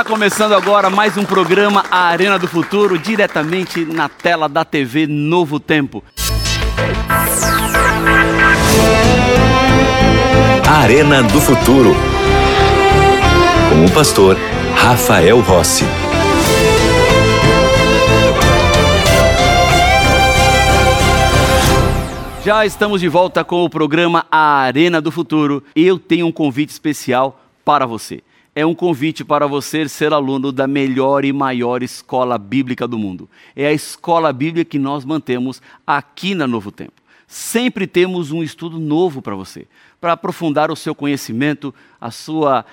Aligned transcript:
Está 0.00 0.10
começando 0.10 0.54
agora 0.54 0.88
mais 0.88 1.18
um 1.18 1.26
programa 1.26 1.84
A 1.90 2.06
Arena 2.06 2.38
do 2.38 2.48
Futuro, 2.48 2.98
diretamente 2.98 3.84
na 3.84 4.08
tela 4.08 4.48
da 4.48 4.64
TV 4.64 5.06
Novo 5.06 5.60
Tempo. 5.60 6.02
Arena 10.66 11.22
do 11.22 11.38
Futuro. 11.38 11.94
Com 13.68 13.84
o 13.84 13.90
pastor 13.90 14.38
Rafael 14.74 15.38
Rossi. 15.40 15.84
Já 22.42 22.64
estamos 22.64 23.02
de 23.02 23.08
volta 23.08 23.44
com 23.44 23.66
o 23.66 23.68
programa 23.68 24.24
A 24.32 24.60
Arena 24.60 24.98
do 24.98 25.12
Futuro 25.12 25.62
e 25.76 25.86
eu 25.86 25.98
tenho 25.98 26.26
um 26.26 26.32
convite 26.32 26.70
especial 26.70 27.38
para 27.62 27.84
você. 27.84 28.22
É 28.54 28.66
um 28.66 28.74
convite 28.74 29.24
para 29.24 29.46
você 29.46 29.88
ser 29.88 30.12
aluno 30.12 30.50
da 30.50 30.66
melhor 30.66 31.24
e 31.24 31.32
maior 31.32 31.82
escola 31.82 32.36
bíblica 32.36 32.86
do 32.86 32.98
mundo. 32.98 33.28
É 33.54 33.66
a 33.66 33.72
escola 33.72 34.32
bíblica 34.32 34.68
que 34.68 34.78
nós 34.78 35.04
mantemos 35.04 35.62
aqui 35.86 36.34
na 36.34 36.46
Novo 36.46 36.72
Tempo. 36.72 36.94
Sempre 37.28 37.86
temos 37.86 38.32
um 38.32 38.42
estudo 38.42 38.80
novo 38.80 39.22
para 39.22 39.36
você, 39.36 39.68
para 40.00 40.14
aprofundar 40.14 40.68
o 40.68 40.76
seu 40.76 40.96
conhecimento, 40.96 41.72
a 42.00 42.10
sua 42.10 42.64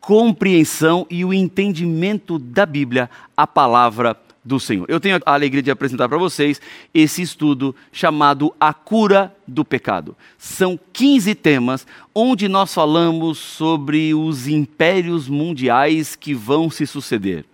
compreensão 0.00 1.06
e 1.08 1.24
o 1.24 1.32
entendimento 1.32 2.36
da 2.36 2.66
Bíblia, 2.66 3.08
a 3.36 3.46
palavra 3.46 4.16
do 4.44 4.58
Senhor. 4.58 4.86
Eu 4.88 4.98
tenho 4.98 5.20
a 5.24 5.34
alegria 5.34 5.62
de 5.62 5.70
apresentar 5.70 6.08
para 6.08 6.18
vocês 6.18 6.60
esse 6.94 7.22
estudo 7.22 7.74
chamado 7.92 8.54
A 8.58 8.72
Cura 8.72 9.34
do 9.46 9.64
Pecado. 9.64 10.16
São 10.38 10.80
15 10.92 11.34
temas 11.34 11.86
onde 12.14 12.48
nós 12.48 12.72
falamos 12.72 13.38
sobre 13.38 14.14
os 14.14 14.48
impérios 14.48 15.28
mundiais 15.28 16.16
que 16.16 16.34
vão 16.34 16.70
se 16.70 16.86
suceder. 16.86 17.44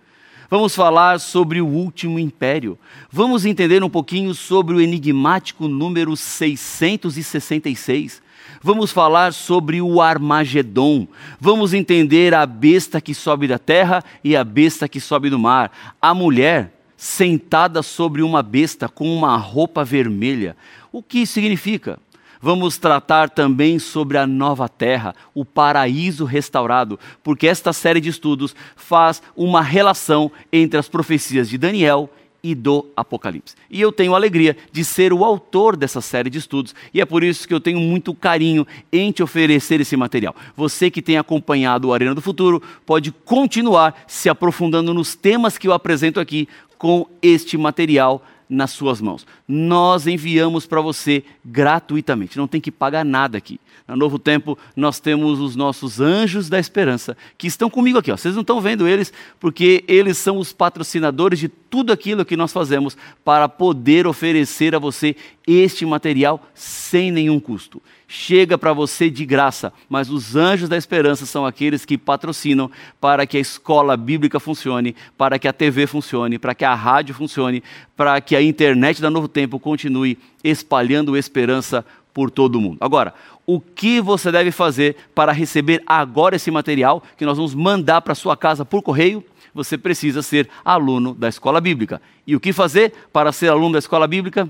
Vamos 0.49 0.73
falar 0.73 1.19
sobre 1.19 1.59
o 1.59 1.67
último 1.67 2.17
império. 2.17 2.79
Vamos 3.11 3.45
entender 3.45 3.83
um 3.83 3.89
pouquinho 3.89 4.33
sobre 4.33 4.75
o 4.75 4.81
enigmático 4.81 5.67
número 5.67 6.15
666. 6.15 8.21
Vamos 8.63 8.93
falar 8.93 9.33
sobre 9.33 9.81
o 9.81 10.01
Armagedon. 10.01 11.05
Vamos 11.39 11.73
entender 11.73 12.33
a 12.33 12.45
besta 12.45 13.01
que 13.01 13.13
sobe 13.13 13.45
da 13.45 13.59
terra 13.59 14.01
e 14.23 14.37
a 14.37 14.43
besta 14.45 14.87
que 14.87 15.01
sobe 15.01 15.29
do 15.29 15.37
mar. 15.37 15.69
A 16.01 16.13
mulher 16.13 16.76
sentada 16.97 17.83
sobre 17.83 18.23
uma 18.23 18.41
besta 18.41 18.89
com 18.89 19.15
uma 19.15 19.37
roupa 19.37 19.85
vermelha. 19.85 20.57
O 20.91 21.03
que 21.03 21.25
significa? 21.27 21.99
Vamos 22.41 22.77
tratar 22.77 23.29
também 23.29 23.79
sobre 23.79 24.17
a 24.17 24.27
nova 24.27 24.67
terra, 24.67 25.15
o 25.33 25.45
paraíso 25.45 26.25
restaurado, 26.25 26.99
porque 27.23 27.47
esta 27.47 27.71
série 27.73 28.01
de 28.01 28.09
estudos 28.09 28.55
faz 28.75 29.21
uma 29.35 29.61
relação 29.61 30.31
entre 30.51 30.79
as 30.79 30.87
profecias 30.87 31.49
de 31.49 31.57
Daniel 31.57 32.09
e 32.43 32.53
do 32.53 32.85
Apocalipse. 32.95 33.55
E 33.69 33.81
eu 33.81 33.91
tenho 33.91 34.13
a 34.13 34.17
alegria 34.17 34.55
de 34.71 34.85
ser 34.85 35.11
o 35.11 35.23
autor 35.23 35.75
dessa 35.75 36.01
série 36.01 36.29
de 36.29 36.37
estudos 36.37 36.73
e 36.93 37.01
é 37.01 37.05
por 37.05 37.23
isso 37.23 37.47
que 37.47 37.53
eu 37.53 37.59
tenho 37.59 37.79
muito 37.79 38.13
carinho 38.13 38.65
em 38.91 39.11
te 39.11 39.23
oferecer 39.23 39.81
esse 39.81 39.97
material. 39.97 40.35
Você 40.55 40.89
que 40.89 41.01
tem 41.01 41.17
acompanhado 41.17 41.87
o 41.87 41.93
Arena 41.93 42.15
do 42.15 42.21
Futuro 42.21 42.61
pode 42.85 43.11
continuar 43.11 44.03
se 44.07 44.29
aprofundando 44.29 44.93
nos 44.93 45.15
temas 45.15 45.57
que 45.57 45.67
eu 45.67 45.73
apresento 45.73 46.19
aqui 46.19 46.47
com 46.77 47.07
este 47.21 47.57
material 47.57 48.23
nas 48.49 48.71
suas 48.71 49.01
mãos. 49.01 49.25
Nós 49.47 50.07
enviamos 50.07 50.65
para 50.65 50.81
você 50.81 51.23
gratuitamente, 51.43 52.37
não 52.37 52.47
tem 52.47 52.61
que 52.61 52.71
pagar 52.71 53.03
nada 53.03 53.37
aqui. 53.37 53.59
No 53.87 53.95
Novo 53.95 54.19
Tempo, 54.19 54.57
nós 54.75 54.99
temos 54.99 55.39
os 55.39 55.55
nossos 55.55 56.01
anjos 56.01 56.49
da 56.49 56.59
esperança, 56.59 57.15
que 57.37 57.47
estão 57.47 57.69
comigo 57.69 57.97
aqui. 57.97 58.11
Ó. 58.11 58.17
Vocês 58.17 58.35
não 58.35 58.41
estão 58.41 58.59
vendo 58.59 58.85
eles, 58.85 59.13
porque 59.39 59.83
eles 59.87 60.17
são 60.17 60.37
os 60.37 60.51
patrocinadores 60.51 61.39
de 61.39 61.47
tudo 61.47 61.93
aquilo 61.93 62.25
que 62.25 62.35
nós 62.35 62.51
fazemos 62.51 62.97
para 63.23 63.47
poder 63.47 64.05
oferecer 64.05 64.75
a 64.75 64.79
você 64.79 65.15
este 65.45 65.85
material 65.85 66.45
sem 66.53 67.11
nenhum 67.11 67.39
custo 67.39 67.81
chega 68.07 68.57
para 68.57 68.71
você 68.71 69.09
de 69.09 69.25
graça, 69.25 69.73
mas 69.89 70.09
os 70.09 70.35
anjos 70.35 70.69
da 70.69 70.77
esperança 70.77 71.25
são 71.25 71.45
aqueles 71.45 71.83
que 71.83 71.97
patrocinam 71.97 72.71
para 73.01 73.27
que 73.27 73.37
a 73.37 73.39
escola 73.39 73.97
bíblica 73.97 74.39
funcione, 74.39 74.95
para 75.17 75.37
que 75.37 75.47
a 75.47 75.53
TV 75.53 75.85
funcione, 75.85 76.39
para 76.39 76.55
que 76.55 76.63
a 76.63 76.73
rádio 76.73 77.13
funcione, 77.13 77.61
para 77.95 78.19
que 78.21 78.35
a 78.35 78.41
internet 78.41 79.01
da 79.01 79.09
Novo 79.09 79.27
Tempo 79.27 79.59
continue 79.59 80.17
espalhando 80.43 81.17
esperança 81.17 81.85
por 82.13 82.31
todo 82.31 82.55
o 82.55 82.61
mundo. 82.61 82.77
Agora, 82.79 83.13
o 83.45 83.59
que 83.59 83.99
você 84.01 84.31
deve 84.31 84.51
fazer 84.51 84.95
para 85.13 85.31
receber 85.31 85.83
agora 85.85 86.35
esse 86.35 86.49
material 86.49 87.03
que 87.17 87.25
nós 87.25 87.37
vamos 87.37 87.53
mandar 87.53 88.01
para 88.01 88.15
sua 88.15 88.37
casa 88.37 88.63
por 88.63 88.81
correio? 88.81 89.23
Você 89.53 89.77
precisa 89.77 90.21
ser 90.21 90.49
aluno 90.63 91.13
da 91.13 91.27
escola 91.27 91.59
bíblica. 91.59 92.01
E 92.25 92.35
o 92.35 92.39
que 92.39 92.53
fazer 92.53 92.93
para 93.11 93.31
ser 93.31 93.49
aluno 93.49 93.73
da 93.73 93.79
escola 93.79 94.07
bíblica? 94.07 94.49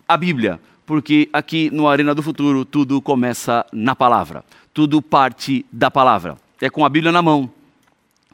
a 0.07 0.17
Bíblia, 0.17 0.59
porque 0.85 1.29
aqui 1.31 1.69
no 1.71 1.87
Arena 1.87 2.13
do 2.13 2.21
Futuro 2.21 2.65
tudo 2.65 3.01
começa 3.01 3.65
na 3.71 3.95
palavra, 3.95 4.43
tudo 4.73 5.01
parte 5.01 5.65
da 5.71 5.91
palavra. 5.91 6.37
É 6.59 6.69
com 6.69 6.83
a 6.85 6.89
Bíblia 6.89 7.11
na 7.11 7.21
mão, 7.21 7.49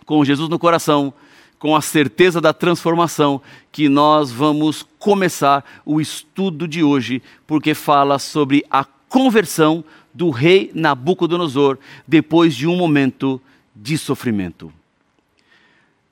com 0.06 0.24
Jesus 0.24 0.50
no 0.50 0.58
coração, 0.58 1.14
com 1.58 1.76
a 1.76 1.82
certeza 1.82 2.40
da 2.40 2.54
transformação 2.54 3.42
que 3.72 3.90
nós 3.90 4.32
vamos 4.32 4.86
começar 4.98 5.66
o 5.86 6.00
estudo 6.00 6.68
de 6.68 6.82
hoje, 6.82 7.22
porque 7.46 7.74
fala 7.74 8.18
sobre 8.18 8.66
a 8.72 8.86
conversão 8.86 9.84
do 10.14 10.30
rei 10.30 10.72
Nabucodonosor 10.74 11.78
depois 12.08 12.56
de 12.56 12.66
um 12.66 12.78
momento 12.78 13.42
de 13.76 13.98
sofrimento. 13.98 14.72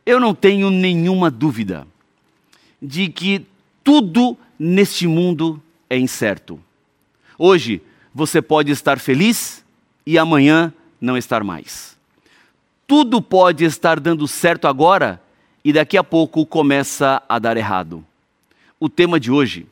Eu 0.05 0.19
não 0.19 0.33
tenho 0.33 0.69
nenhuma 0.69 1.31
dúvida 1.31 1.87
de 2.81 3.07
que 3.09 3.45
tudo 3.83 4.37
neste 4.59 5.07
mundo 5.07 5.61
é 5.89 5.97
incerto. 5.97 6.59
Hoje 7.37 7.81
você 8.13 8.41
pode 8.41 8.71
estar 8.71 8.99
feliz 8.99 9.63
e 10.07 10.17
amanhã 10.17 10.73
não 11.01 11.17
estar 11.17 11.43
mais. 11.43 11.97
Tudo 12.87 13.21
pode 13.21 13.65
estar 13.65 13.99
dando 13.99 14.25
certo 14.25 14.65
agora 14.65 15.21
e 15.65 15.73
daqui 15.73 15.97
a 15.97 16.03
pouco 16.03 16.45
começa 16.45 17.21
a 17.27 17.37
dar 17.37 17.57
errado. 17.57 18.05
O 18.79 18.87
tema 18.87 19.19
de 19.19 19.29
hoje 19.29 19.67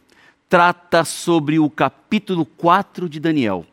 trata 0.50 1.06
sobre 1.06 1.58
o 1.58 1.70
capítulo 1.70 2.46
4 2.46 3.08
de 3.08 3.18
Daniel 3.18 3.66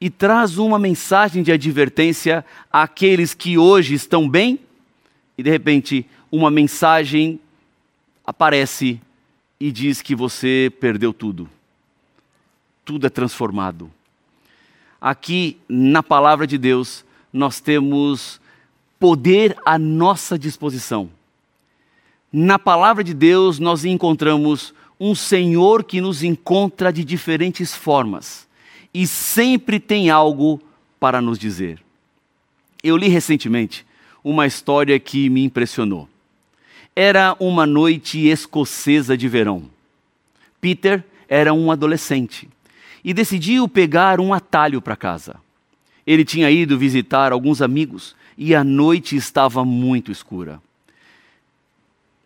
e 0.00 0.08
traz 0.08 0.56
uma 0.56 0.78
mensagem 0.78 1.42
de 1.42 1.52
advertência 1.52 2.46
àqueles 2.72 3.34
que 3.34 3.58
hoje 3.58 3.92
estão 3.92 4.26
bem 4.26 4.58
e 5.36 5.42
de 5.42 5.50
repente 5.50 6.06
uma 6.32 6.50
mensagem 6.50 7.38
aparece 8.26 8.98
e 9.60 9.70
diz 9.70 10.00
que 10.00 10.14
você 10.14 10.72
perdeu 10.80 11.12
tudo. 11.12 11.46
Tudo 12.86 13.06
é 13.06 13.10
transformado. 13.10 13.90
Aqui 15.00 15.56
na 15.66 16.02
palavra 16.02 16.46
de 16.46 16.58
Deus 16.58 17.04
nós 17.32 17.58
temos 17.58 18.40
poder 18.98 19.56
à 19.64 19.78
nossa 19.78 20.38
disposição. 20.38 21.08
Na 22.30 22.58
palavra 22.58 23.02
de 23.02 23.14
Deus 23.14 23.58
nós 23.58 23.84
encontramos 23.84 24.74
um 25.00 25.14
Senhor 25.14 25.84
que 25.84 26.02
nos 26.02 26.22
encontra 26.22 26.92
de 26.92 27.02
diferentes 27.02 27.74
formas 27.74 28.46
e 28.92 29.06
sempre 29.06 29.80
tem 29.80 30.10
algo 30.10 30.60
para 30.98 31.22
nos 31.22 31.38
dizer. 31.38 31.82
Eu 32.82 32.96
li 32.96 33.08
recentemente 33.08 33.86
uma 34.22 34.46
história 34.46 35.00
que 35.00 35.30
me 35.30 35.42
impressionou. 35.42 36.06
Era 36.94 37.34
uma 37.40 37.64
noite 37.64 38.28
escocesa 38.28 39.16
de 39.16 39.28
verão. 39.28 39.64
Peter 40.60 41.02
era 41.26 41.54
um 41.54 41.70
adolescente 41.70 42.46
e 43.04 43.14
decidiu 43.14 43.68
pegar 43.68 44.20
um 44.20 44.32
atalho 44.32 44.80
para 44.80 44.96
casa. 44.96 45.36
Ele 46.06 46.24
tinha 46.24 46.50
ido 46.50 46.78
visitar 46.78 47.32
alguns 47.32 47.62
amigos 47.62 48.14
e 48.36 48.54
a 48.54 48.64
noite 48.64 49.16
estava 49.16 49.64
muito 49.64 50.10
escura. 50.10 50.60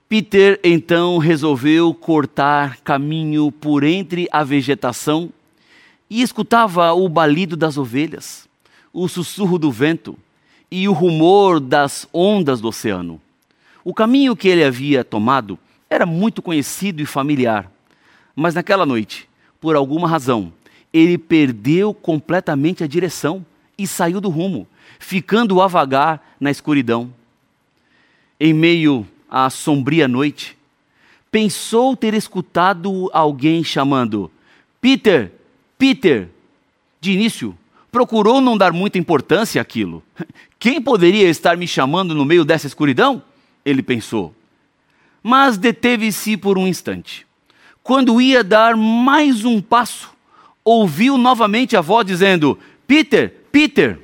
Peter 0.08 0.60
então 0.62 1.18
resolveu 1.18 1.92
cortar 1.92 2.78
caminho 2.80 3.50
por 3.50 3.82
entre 3.82 4.28
a 4.30 4.44
vegetação 4.44 5.30
e 6.08 6.22
escutava 6.22 6.92
o 6.92 7.08
balido 7.08 7.56
das 7.56 7.76
ovelhas, 7.76 8.48
o 8.92 9.08
sussurro 9.08 9.58
do 9.58 9.72
vento 9.72 10.16
e 10.70 10.88
o 10.88 10.92
rumor 10.92 11.58
das 11.58 12.06
ondas 12.12 12.60
do 12.60 12.68
oceano. 12.68 13.20
O 13.84 13.92
caminho 13.92 14.36
que 14.36 14.48
ele 14.48 14.62
havia 14.62 15.02
tomado 15.02 15.58
era 15.90 16.06
muito 16.06 16.40
conhecido 16.40 17.02
e 17.02 17.06
familiar, 17.06 17.70
mas 18.36 18.54
naquela 18.54 18.86
noite, 18.86 19.28
por 19.60 19.74
alguma 19.74 20.08
razão, 20.08 20.52
ele 20.94 21.18
perdeu 21.18 21.92
completamente 21.92 22.84
a 22.84 22.86
direção 22.86 23.44
e 23.76 23.84
saiu 23.84 24.20
do 24.20 24.28
rumo, 24.28 24.64
ficando 25.00 25.60
a 25.60 25.66
vagar 25.66 26.36
na 26.38 26.52
escuridão. 26.52 27.12
Em 28.38 28.52
meio 28.52 29.04
à 29.28 29.50
sombria 29.50 30.06
noite, 30.06 30.56
pensou 31.32 31.96
ter 31.96 32.14
escutado 32.14 33.10
alguém 33.12 33.64
chamando: 33.64 34.30
Peter, 34.80 35.32
Peter. 35.76 36.28
De 37.00 37.12
início, 37.12 37.58
procurou 37.90 38.40
não 38.40 38.56
dar 38.56 38.72
muita 38.72 38.96
importância 38.96 39.60
àquilo. 39.60 40.02
Quem 40.60 40.80
poderia 40.80 41.28
estar 41.28 41.56
me 41.56 41.66
chamando 41.66 42.14
no 42.14 42.24
meio 42.24 42.44
dessa 42.44 42.68
escuridão? 42.68 43.22
Ele 43.64 43.82
pensou. 43.82 44.34
Mas 45.22 45.58
deteve-se 45.58 46.36
por 46.36 46.56
um 46.56 46.66
instante. 46.66 47.26
Quando 47.82 48.20
ia 48.20 48.42
dar 48.42 48.76
mais 48.76 49.44
um 49.44 49.60
passo, 49.60 50.13
ouviu 50.64 51.18
novamente 51.18 51.76
a 51.76 51.80
voz 51.80 52.06
dizendo: 52.06 52.58
Peter, 52.86 53.30
Peter. 53.52 54.00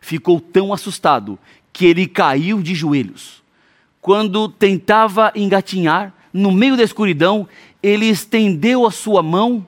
Ficou 0.00 0.40
tão 0.40 0.72
assustado 0.72 1.38
que 1.72 1.84
ele 1.84 2.06
caiu 2.06 2.62
de 2.62 2.74
joelhos. 2.74 3.42
Quando 4.00 4.48
tentava 4.48 5.32
engatinhar, 5.34 6.14
no 6.32 6.50
meio 6.50 6.76
da 6.76 6.82
escuridão, 6.82 7.48
ele 7.82 8.06
estendeu 8.06 8.86
a 8.86 8.90
sua 8.90 9.22
mão 9.22 9.66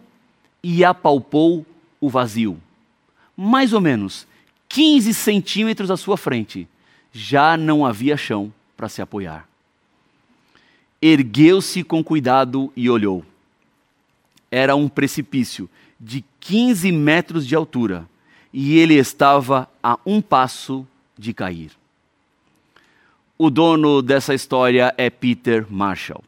e 0.63 0.85
apalpou 0.85 1.67
o 2.01 2.09
vazio. 2.09 2.59
Mais 3.37 3.73
ou 3.73 3.81
menos 3.81 4.27
15 4.69 5.13
centímetros 5.13 5.91
à 5.91 5.97
sua 5.97 6.17
frente, 6.17 6.67
já 7.13 7.57
não 7.57 7.85
havia 7.85 8.17
chão 8.17 8.53
para 8.77 8.89
se 8.89 9.03
apoiar. 9.03 9.47
Ergueu-se 11.03 11.83
com 11.83 12.05
cuidado 12.05 12.73
e 12.77 12.89
olhou. 12.89 13.25
Era 14.51 14.77
um 14.77 14.89
precipício 14.89 15.69
de 16.01 16.25
15 16.41 16.91
metros 16.91 17.47
de 17.47 17.55
altura 17.55 18.09
e 18.53 18.79
ele 18.79 18.95
estava 18.95 19.69
a 19.83 19.99
um 20.07 20.21
passo 20.23 20.87
de 21.19 21.35
cair. 21.35 21.71
O 23.37 23.51
dono 23.51 24.03
dessa 24.03 24.35
história 24.35 24.95
é 24.97 25.09
Peter 25.11 25.67
Marshall, 25.71 26.23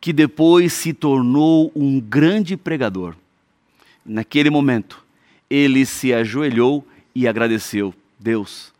que 0.00 0.12
depois 0.12 0.72
se 0.72 0.92
tornou 0.92 1.72
um 1.74 2.00
grande 2.00 2.56
pregador. 2.56 3.14
Naquele 4.04 4.50
momento, 4.50 5.04
ele 5.48 5.86
se 5.86 6.12
ajoelhou 6.12 6.86
e 7.14 7.26
agradeceu: 7.26 7.94
Deus, 8.18 8.72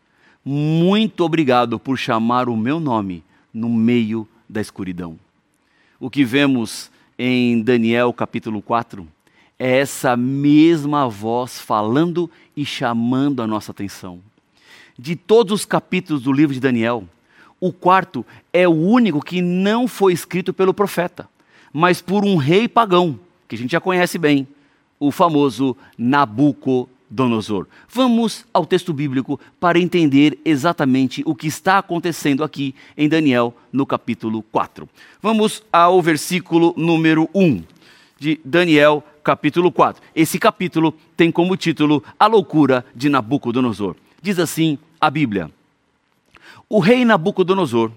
muito 0.43 1.21
obrigado 1.21 1.79
por 1.79 1.97
chamar 1.97 2.47
o 2.47 2.55
meu 2.55 2.79
nome 2.79 3.23
no 3.53 3.69
meio 3.69 4.27
da 4.47 4.61
escuridão. 4.61 5.17
O 5.99 6.09
que 6.09 6.23
vemos 6.23 6.91
em 7.17 7.61
Daniel 7.61 8.13
capítulo 8.13 8.61
4 8.61 9.14
é 9.57 9.79
essa 9.79 10.15
mesma 10.17 11.07
voz 11.07 11.59
falando 11.59 12.29
e 12.55 12.65
chamando 12.65 13.41
a 13.41 13.47
nossa 13.47 13.71
atenção. 13.71 14.19
De 14.97 15.15
todos 15.15 15.53
os 15.53 15.65
capítulos 15.65 16.23
do 16.23 16.31
livro 16.31 16.53
de 16.53 16.59
Daniel, 16.59 17.03
o 17.59 17.71
quarto 17.71 18.25
é 18.53 18.67
o 18.67 18.71
único 18.71 19.21
que 19.21 19.41
não 19.41 19.87
foi 19.87 20.13
escrito 20.13 20.53
pelo 20.53 20.73
profeta, 20.73 21.27
mas 21.71 22.01
por 22.01 22.23
um 22.23 22.35
rei 22.35 22.67
pagão, 22.67 23.19
que 23.47 23.55
a 23.55 23.57
gente 23.57 23.71
já 23.71 23.81
conhece 23.81 24.17
bem, 24.17 24.47
o 24.99 25.11
famoso 25.11 25.75
Nabucodonosor. 25.97 27.67
Vamos 27.89 28.45
ao 28.53 28.65
texto 28.65 28.93
bíblico 28.93 29.39
para 29.59 29.79
entender 29.79 30.39
exatamente 30.45 31.21
o 31.25 31.35
que 31.35 31.47
está 31.47 31.77
acontecendo 31.77 32.43
aqui 32.43 32.73
em 32.97 33.09
Daniel, 33.09 33.53
no 33.71 33.85
capítulo 33.85 34.41
4. 34.51 34.87
Vamos 35.21 35.63
ao 35.71 36.01
versículo 36.01 36.73
número 36.77 37.29
1 37.33 37.63
de 38.17 38.39
Daniel, 38.45 39.03
capítulo 39.25 39.71
4. 39.71 40.03
Esse 40.15 40.37
capítulo 40.37 40.93
tem 41.17 41.31
como 41.31 41.57
título 41.57 42.03
A 42.19 42.27
Loucura 42.27 42.85
de 42.95 43.09
Nabucodonosor. 43.09 43.95
Diz 44.21 44.37
assim 44.37 44.77
a 45.01 45.09
Bíblia: 45.09 45.49
O 46.69 46.79
rei 46.79 47.03
Nabucodonosor 47.03 47.91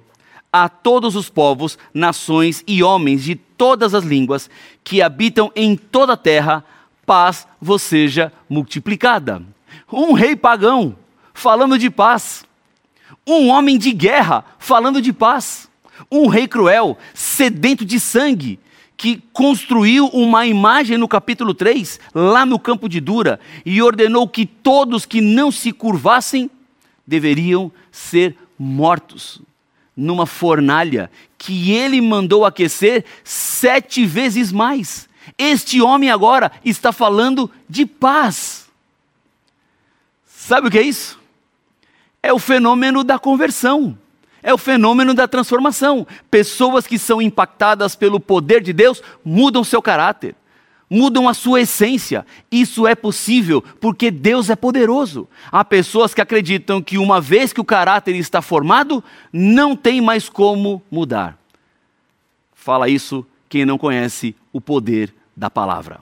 a 0.50 0.70
todos 0.70 1.14
os 1.14 1.28
povos, 1.28 1.78
nações 1.92 2.64
e 2.66 2.82
homens 2.82 3.22
de 3.22 3.34
todas 3.34 3.92
as 3.94 4.02
línguas 4.02 4.48
que 4.82 5.02
habitam 5.02 5.52
em 5.54 5.76
toda 5.76 6.14
a 6.14 6.16
terra 6.16 6.64
paz 7.04 7.46
vos 7.60 7.82
seja 7.82 8.32
multiplicada. 8.48 9.42
Um 9.92 10.14
rei 10.14 10.34
pagão 10.34 10.96
falando 11.34 11.78
de 11.78 11.90
paz. 11.90 12.46
Um 13.26 13.48
homem 13.48 13.76
de 13.76 13.92
guerra 13.92 14.44
falando 14.58 15.02
de 15.02 15.12
paz. 15.12 15.68
Um 16.10 16.26
rei 16.28 16.48
cruel, 16.48 16.96
sedento 17.12 17.84
de 17.84 18.00
sangue, 18.00 18.58
que 18.98 19.22
construiu 19.32 20.08
uma 20.08 20.44
imagem 20.44 20.98
no 20.98 21.06
capítulo 21.06 21.54
3, 21.54 22.00
lá 22.12 22.44
no 22.44 22.58
campo 22.58 22.88
de 22.88 23.00
Dura, 23.00 23.38
e 23.64 23.80
ordenou 23.80 24.26
que 24.28 24.44
todos 24.44 25.06
que 25.06 25.20
não 25.20 25.52
se 25.52 25.70
curvassem 25.70 26.50
deveriam 27.06 27.70
ser 27.92 28.36
mortos 28.58 29.40
numa 29.96 30.26
fornalha 30.26 31.08
que 31.38 31.70
ele 31.70 32.00
mandou 32.00 32.44
aquecer 32.44 33.04
sete 33.22 34.04
vezes 34.04 34.50
mais. 34.50 35.08
Este 35.38 35.80
homem 35.80 36.10
agora 36.10 36.50
está 36.64 36.90
falando 36.90 37.48
de 37.68 37.86
paz. 37.86 38.68
Sabe 40.26 40.66
o 40.66 40.70
que 40.70 40.78
é 40.78 40.82
isso? 40.82 41.20
É 42.20 42.32
o 42.32 42.38
fenômeno 42.38 43.04
da 43.04 43.16
conversão. 43.16 43.96
É 44.42 44.54
o 44.54 44.58
fenômeno 44.58 45.14
da 45.14 45.26
transformação. 45.26 46.06
Pessoas 46.30 46.86
que 46.86 46.98
são 46.98 47.20
impactadas 47.20 47.96
pelo 47.96 48.20
poder 48.20 48.62
de 48.62 48.72
Deus 48.72 49.02
mudam 49.24 49.64
seu 49.64 49.82
caráter, 49.82 50.34
mudam 50.88 51.28
a 51.28 51.34
sua 51.34 51.60
essência. 51.60 52.24
Isso 52.50 52.86
é 52.86 52.94
possível 52.94 53.62
porque 53.80 54.10
Deus 54.10 54.48
é 54.50 54.56
poderoso. 54.56 55.28
Há 55.50 55.64
pessoas 55.64 56.14
que 56.14 56.20
acreditam 56.20 56.82
que 56.82 56.98
uma 56.98 57.20
vez 57.20 57.52
que 57.52 57.60
o 57.60 57.64
caráter 57.64 58.14
está 58.14 58.40
formado, 58.40 59.02
não 59.32 59.76
tem 59.76 60.00
mais 60.00 60.28
como 60.28 60.82
mudar. 60.90 61.38
Fala 62.54 62.88
isso 62.88 63.26
quem 63.48 63.64
não 63.64 63.78
conhece 63.78 64.36
o 64.52 64.60
poder 64.60 65.14
da 65.36 65.48
palavra. 65.48 66.00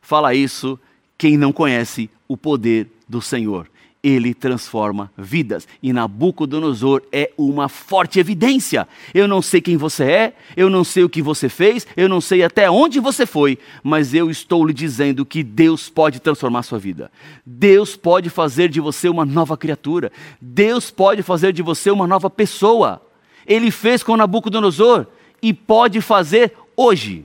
Fala 0.00 0.34
isso 0.34 0.78
quem 1.16 1.36
não 1.36 1.52
conhece 1.52 2.10
o 2.28 2.36
poder 2.36 2.90
do 3.08 3.22
Senhor. 3.22 3.71
Ele 4.02 4.34
transforma 4.34 5.12
vidas. 5.16 5.68
E 5.80 5.92
Nabucodonosor 5.92 7.02
é 7.12 7.30
uma 7.38 7.68
forte 7.68 8.18
evidência. 8.18 8.88
Eu 9.14 9.28
não 9.28 9.40
sei 9.40 9.60
quem 9.60 9.76
você 9.76 10.04
é, 10.04 10.36
eu 10.56 10.68
não 10.68 10.82
sei 10.82 11.04
o 11.04 11.08
que 11.08 11.22
você 11.22 11.48
fez, 11.48 11.86
eu 11.96 12.08
não 12.08 12.20
sei 12.20 12.42
até 12.42 12.68
onde 12.68 12.98
você 12.98 13.24
foi, 13.24 13.58
mas 13.82 14.12
eu 14.12 14.28
estou 14.28 14.66
lhe 14.66 14.72
dizendo 14.72 15.24
que 15.24 15.44
Deus 15.44 15.88
pode 15.88 16.18
transformar 16.18 16.64
sua 16.64 16.80
vida. 16.80 17.12
Deus 17.46 17.94
pode 17.94 18.28
fazer 18.28 18.68
de 18.68 18.80
você 18.80 19.08
uma 19.08 19.24
nova 19.24 19.56
criatura. 19.56 20.10
Deus 20.40 20.90
pode 20.90 21.22
fazer 21.22 21.52
de 21.52 21.62
você 21.62 21.90
uma 21.90 22.06
nova 22.06 22.28
pessoa. 22.28 23.00
Ele 23.46 23.70
fez 23.70 24.02
com 24.02 24.16
Nabucodonosor 24.16 25.06
e 25.40 25.52
pode 25.52 26.00
fazer 26.00 26.54
hoje. 26.76 27.24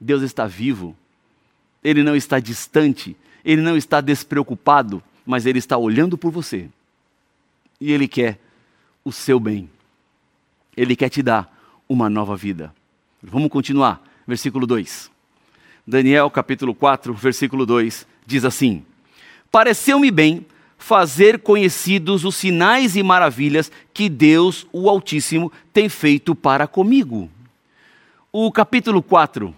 Deus 0.00 0.22
está 0.22 0.46
vivo, 0.46 0.94
Ele 1.82 2.02
não 2.02 2.14
está 2.14 2.38
distante, 2.38 3.16
Ele 3.44 3.62
não 3.62 3.76
está 3.76 4.00
despreocupado, 4.00 5.02
mas 5.24 5.46
Ele 5.46 5.58
está 5.58 5.76
olhando 5.76 6.16
por 6.18 6.30
você. 6.30 6.68
E 7.80 7.92
Ele 7.92 8.08
quer 8.08 8.38
o 9.04 9.12
seu 9.12 9.38
bem. 9.38 9.70
Ele 10.76 10.96
quer 10.96 11.08
te 11.08 11.22
dar 11.22 11.52
uma 11.88 12.10
nova 12.10 12.36
vida. 12.36 12.74
Vamos 13.22 13.50
continuar. 13.50 14.02
Versículo 14.26 14.66
2. 14.66 15.10
Daniel 15.86 16.30
capítulo 16.30 16.74
4, 16.74 17.12
versículo 17.12 17.66
2 17.66 18.06
diz 18.26 18.44
assim: 18.44 18.84
Pareceu-me 19.50 20.10
bem 20.10 20.46
fazer 20.78 21.40
conhecidos 21.40 22.24
os 22.24 22.36
sinais 22.36 22.96
e 22.96 23.02
maravilhas 23.02 23.70
que 23.92 24.08
Deus, 24.08 24.66
o 24.72 24.88
Altíssimo, 24.88 25.52
tem 25.72 25.88
feito 25.88 26.34
para 26.34 26.66
comigo. 26.66 27.30
O 28.32 28.50
capítulo 28.50 29.02
4 29.02 29.54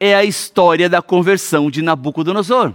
é 0.00 0.14
a 0.14 0.24
história 0.24 0.88
da 0.88 1.00
conversão 1.00 1.70
de 1.70 1.82
Nabucodonosor. 1.82 2.72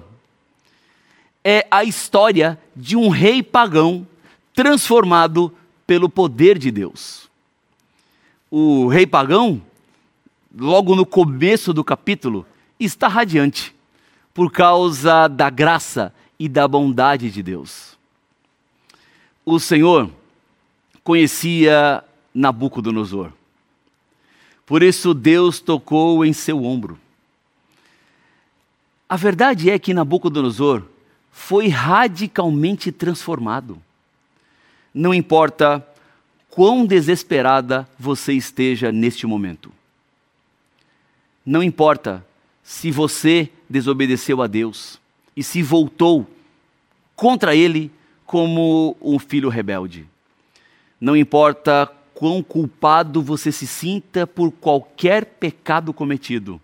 É 1.43 1.67
a 1.69 1.83
história 1.83 2.59
de 2.75 2.95
um 2.95 3.09
rei 3.09 3.43
pagão 3.43 4.07
transformado 4.53 5.53
pelo 5.85 6.09
poder 6.09 6.57
de 6.57 6.71
Deus. 6.71 7.29
O 8.49 8.87
rei 8.87 9.05
pagão, 9.05 9.61
logo 10.55 10.95
no 10.95 11.05
começo 11.05 11.73
do 11.73 11.83
capítulo, 11.83 12.45
está 12.79 13.07
radiante 13.07 13.75
por 14.33 14.51
causa 14.51 15.27
da 15.27 15.49
graça 15.49 16.13
e 16.39 16.47
da 16.47 16.67
bondade 16.67 17.29
de 17.29 17.43
Deus. 17.43 17.97
O 19.45 19.59
Senhor 19.59 20.09
conhecia 21.03 22.03
Nabucodonosor. 22.33 23.31
Por 24.65 24.81
isso 24.81 25.13
Deus 25.13 25.59
tocou 25.59 26.23
em 26.25 26.31
seu 26.31 26.63
ombro. 26.63 26.97
A 29.07 29.17
verdade 29.17 29.69
é 29.69 29.77
que 29.77 29.93
Nabucodonosor 29.93 30.83
foi 31.33 31.67
radicalmente 31.67 32.91
transformado. 32.91 33.81
Não 34.93 35.11
importa 35.11 35.85
quão 36.47 36.85
desesperada 36.85 37.89
você 37.97 38.33
esteja 38.33 38.91
neste 38.91 39.25
momento. 39.25 39.71
Não 41.43 41.63
importa 41.63 42.23
se 42.63 42.91
você 42.91 43.49
desobedeceu 43.67 44.43
a 44.43 44.47
Deus 44.47 45.01
e 45.35 45.43
se 45.43 45.63
voltou 45.63 46.29
contra 47.15 47.55
Ele 47.55 47.91
como 48.25 48.95
um 49.01 49.17
filho 49.17 49.49
rebelde. 49.49 50.05
Não 51.01 51.17
importa 51.17 51.91
quão 52.13 52.43
culpado 52.43 53.23
você 53.23 53.51
se 53.51 53.65
sinta 53.65 54.27
por 54.27 54.51
qualquer 54.51 55.25
pecado 55.25 55.91
cometido. 55.91 56.61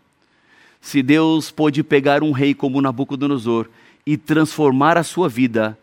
Se 0.80 1.02
Deus 1.02 1.50
pôde 1.50 1.84
pegar 1.84 2.24
um 2.24 2.32
rei 2.32 2.54
como 2.54 2.82
Nabucodonosor 2.82 3.68
e 4.10 4.18
transformar 4.18 4.98
a 4.98 5.04
sua 5.04 5.30
vida, 5.30 5.78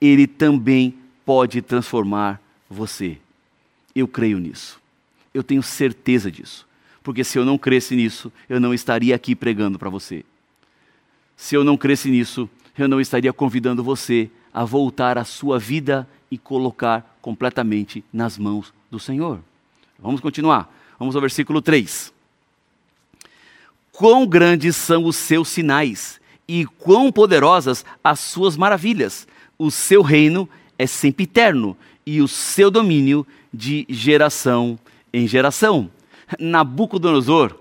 Ele 0.00 0.24
também 0.24 0.94
pode 1.26 1.60
transformar 1.60 2.40
você. 2.70 3.18
Eu 3.92 4.06
creio 4.06 4.38
nisso. 4.38 4.80
Eu 5.34 5.42
tenho 5.42 5.64
certeza 5.64 6.30
disso. 6.30 6.64
Porque 7.02 7.24
se 7.24 7.40
eu 7.40 7.44
não 7.44 7.58
cresce 7.58 7.96
nisso, 7.96 8.32
eu 8.48 8.60
não 8.60 8.72
estaria 8.72 9.16
aqui 9.16 9.34
pregando 9.34 9.80
para 9.80 9.90
você. 9.90 10.24
Se 11.36 11.56
eu 11.56 11.64
não 11.64 11.76
cresce 11.76 12.08
nisso, 12.08 12.48
eu 12.78 12.86
não 12.86 13.00
estaria 13.00 13.32
convidando 13.32 13.82
você 13.82 14.30
a 14.54 14.64
voltar 14.64 15.18
à 15.18 15.24
sua 15.24 15.58
vida 15.58 16.08
e 16.30 16.38
colocar 16.38 17.18
completamente 17.20 18.04
nas 18.12 18.38
mãos 18.38 18.72
do 18.92 19.00
Senhor. 19.00 19.40
Vamos 19.98 20.20
continuar. 20.20 20.72
Vamos 21.00 21.16
ao 21.16 21.20
versículo 21.20 21.60
3. 21.60 22.12
Quão 23.90 24.24
grandes 24.24 24.76
são 24.76 25.04
os 25.04 25.16
seus 25.16 25.48
sinais 25.48 26.21
e 26.46 26.66
quão 26.66 27.10
poderosas 27.10 27.84
as 28.02 28.20
suas 28.20 28.56
maravilhas. 28.56 29.26
O 29.58 29.70
seu 29.70 30.02
reino 30.02 30.48
é 30.78 30.86
sempre 30.86 31.24
eterno 31.24 31.76
e 32.04 32.20
o 32.20 32.28
seu 32.28 32.70
domínio 32.70 33.26
de 33.52 33.86
geração 33.88 34.78
em 35.12 35.26
geração. 35.26 35.90
Nabucodonosor 36.38 37.56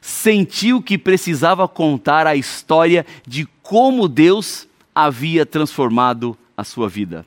sentiu 0.00 0.82
que 0.82 0.98
precisava 0.98 1.66
contar 1.66 2.26
a 2.26 2.36
história 2.36 3.06
de 3.26 3.46
como 3.62 4.08
Deus 4.08 4.68
havia 4.94 5.46
transformado 5.46 6.36
a 6.56 6.64
sua 6.64 6.88
vida. 6.88 7.26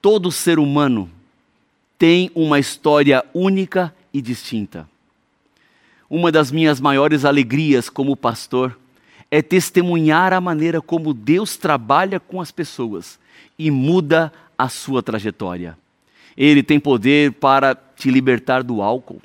Todo 0.00 0.32
ser 0.32 0.58
humano 0.58 1.10
tem 1.98 2.30
uma 2.34 2.58
história 2.58 3.24
única 3.32 3.94
e 4.12 4.20
distinta. 4.20 4.88
Uma 6.10 6.30
das 6.30 6.50
minhas 6.50 6.80
maiores 6.80 7.24
alegrias 7.24 7.88
como 7.88 8.16
pastor 8.16 8.76
é 9.32 9.40
testemunhar 9.40 10.34
a 10.34 10.42
maneira 10.42 10.82
como 10.82 11.14
Deus 11.14 11.56
trabalha 11.56 12.20
com 12.20 12.38
as 12.38 12.50
pessoas 12.50 13.18
e 13.58 13.70
muda 13.70 14.30
a 14.58 14.68
sua 14.68 15.02
trajetória. 15.02 15.78
Ele 16.36 16.62
tem 16.62 16.78
poder 16.78 17.32
para 17.32 17.74
te 17.74 18.10
libertar 18.10 18.62
do 18.62 18.82
álcool, 18.82 19.22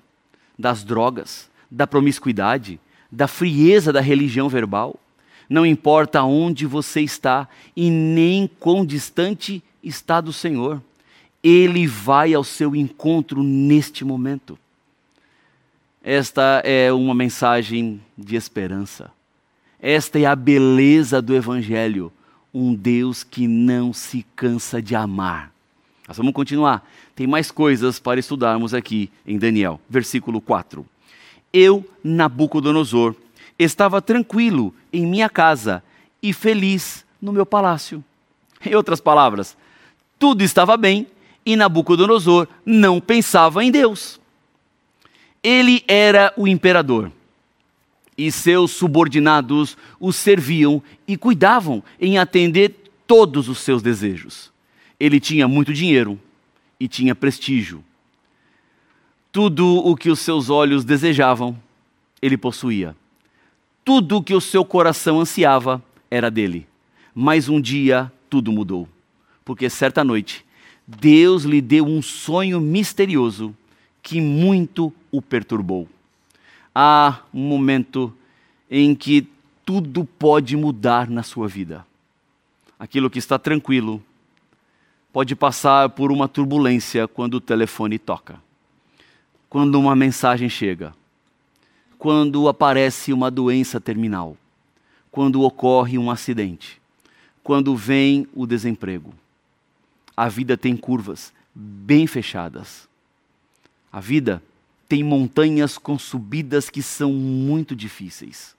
das 0.58 0.86
drogas, 0.86 1.50
da 1.70 1.86
promiscuidade, 1.86 2.80
da 3.12 3.28
frieza 3.28 3.92
da 3.92 4.00
religião 4.00 4.48
verbal. 4.48 4.98
Não 5.50 5.66
importa 5.66 6.24
onde 6.24 6.66
você 6.66 7.02
está 7.02 7.46
e 7.76 7.90
nem 7.92 8.50
quão 8.62 8.86
distante 8.86 9.62
está 9.84 10.22
do 10.22 10.32
Senhor, 10.32 10.82
Ele 11.44 11.86
vai 11.86 12.34
ao 12.34 12.46
seu 12.46 12.74
encontro 12.74 13.44
neste 13.44 14.06
momento. 14.06 14.58
Esta 16.02 16.62
é 16.64 16.94
uma 16.94 17.14
mensagem 17.14 18.00
de 18.18 18.38
esperança. 18.38 19.17
Esta 19.82 20.20
é 20.20 20.26
a 20.26 20.36
beleza 20.36 21.22
do 21.22 21.36
Evangelho. 21.36 22.12
Um 22.54 22.74
Deus 22.74 23.24
que 23.24 23.48
não 23.48 23.94
se 23.94 24.26
cansa 24.36 24.82
de 24.82 24.96
amar. 24.96 25.52
Nós 26.08 26.18
vamos 26.18 26.34
continuar. 26.34 26.88
Tem 27.16 27.28
mais 27.28 27.52
coisas 27.52 28.00
para 28.00 28.20
estudarmos 28.20 28.74
aqui 28.74 29.12
em 29.26 29.38
Daniel. 29.38 29.80
Versículo 29.90 30.42
4. 30.42 30.86
Eu, 31.54 31.88
Nabucodonosor, 32.04 33.16
estava 33.60 34.02
tranquilo 34.02 34.74
em 34.92 35.06
minha 35.06 35.30
casa 35.30 35.84
e 36.22 36.34
feliz 36.34 37.06
no 37.22 37.32
meu 37.32 37.46
palácio. 37.46 38.04
Em 38.66 38.74
outras 38.74 39.00
palavras, 39.00 39.56
tudo 40.18 40.44
estava 40.44 40.76
bem 40.76 41.06
e 41.46 41.56
Nabucodonosor 41.56 42.48
não 42.66 43.00
pensava 43.00 43.64
em 43.64 43.72
Deus. 43.72 44.20
Ele 45.44 45.84
era 45.88 46.34
o 46.36 46.48
imperador 46.48 47.12
e 48.18 48.32
seus 48.32 48.72
subordinados 48.72 49.78
o 50.00 50.12
serviam 50.12 50.82
e 51.08 51.16
cuidavam 51.16 51.84
em 52.00 52.18
atender 52.18 52.76
todos 53.06 53.48
os 53.48 53.60
seus 53.60 53.82
desejos. 53.82 54.52
Ele 55.00 55.20
tinha 55.20 55.48
muito 55.48 55.74
dinheiro 55.74 56.20
e 56.80 56.88
tinha 56.88 57.14
prestígio. 57.14 57.84
Tudo 59.32 59.78
o 59.78 59.96
que 59.96 60.10
os 60.10 60.20
seus 60.20 60.50
olhos 60.50 60.84
desejavam, 60.84 61.58
ele 62.22 62.38
possuía. 62.38 62.96
Tudo 63.86 64.18
o 64.18 64.24
que 64.24 64.34
o 64.34 64.42
seu 64.42 64.66
coração 64.66 65.22
ansiava 65.22 65.84
era 66.10 66.32
dele. 66.32 66.66
Mas 67.14 67.48
um 67.48 67.62
dia 67.62 68.12
tudo 68.30 68.52
mudou, 68.52 68.88
porque 69.46 69.70
certa 69.70 70.04
noite 70.04 70.46
Deus 70.88 71.44
lhe 71.44 71.60
deu 71.62 71.86
um 71.86 72.02
sonho 72.02 72.62
misterioso 72.62 73.56
que 74.02 74.22
muito 74.22 74.94
o 75.12 75.22
perturbou. 75.22 75.88
Há 76.80 77.22
um 77.34 77.42
momento 77.42 78.14
em 78.70 78.94
que 78.94 79.28
tudo 79.66 80.06
pode 80.06 80.56
mudar 80.56 81.10
na 81.10 81.24
sua 81.24 81.48
vida. 81.48 81.84
Aquilo 82.78 83.10
que 83.10 83.18
está 83.18 83.40
tranquilo 83.40 84.00
pode 85.12 85.36
passar 85.36 85.90
por 85.90 86.12
uma 86.12 86.28
turbulência 86.28 87.08
quando 87.08 87.34
o 87.34 87.42
telefone 87.42 87.98
toca, 87.98 88.40
quando 89.50 89.80
uma 89.80 89.96
mensagem 89.96 90.50
chega, 90.50 90.94
quando 91.98 92.48
aparece 92.48 93.12
uma 93.12 93.32
doença 93.32 93.82
terminal, 93.82 94.38
quando 95.10 95.42
ocorre 95.42 95.98
um 95.98 96.12
acidente, 96.12 96.80
quando 97.42 97.76
vem 97.76 98.28
o 98.36 98.46
desemprego. 98.46 99.16
A 100.16 100.30
vida 100.30 100.56
tem 100.56 100.78
curvas 100.78 101.34
bem 101.56 102.06
fechadas. 102.06 102.88
A 103.92 104.00
vida 104.00 104.44
tem 104.88 105.04
montanhas 105.04 105.78
com 105.78 105.98
subidas 105.98 106.70
que 106.70 106.82
são 106.82 107.12
muito 107.12 107.76
difíceis. 107.76 108.56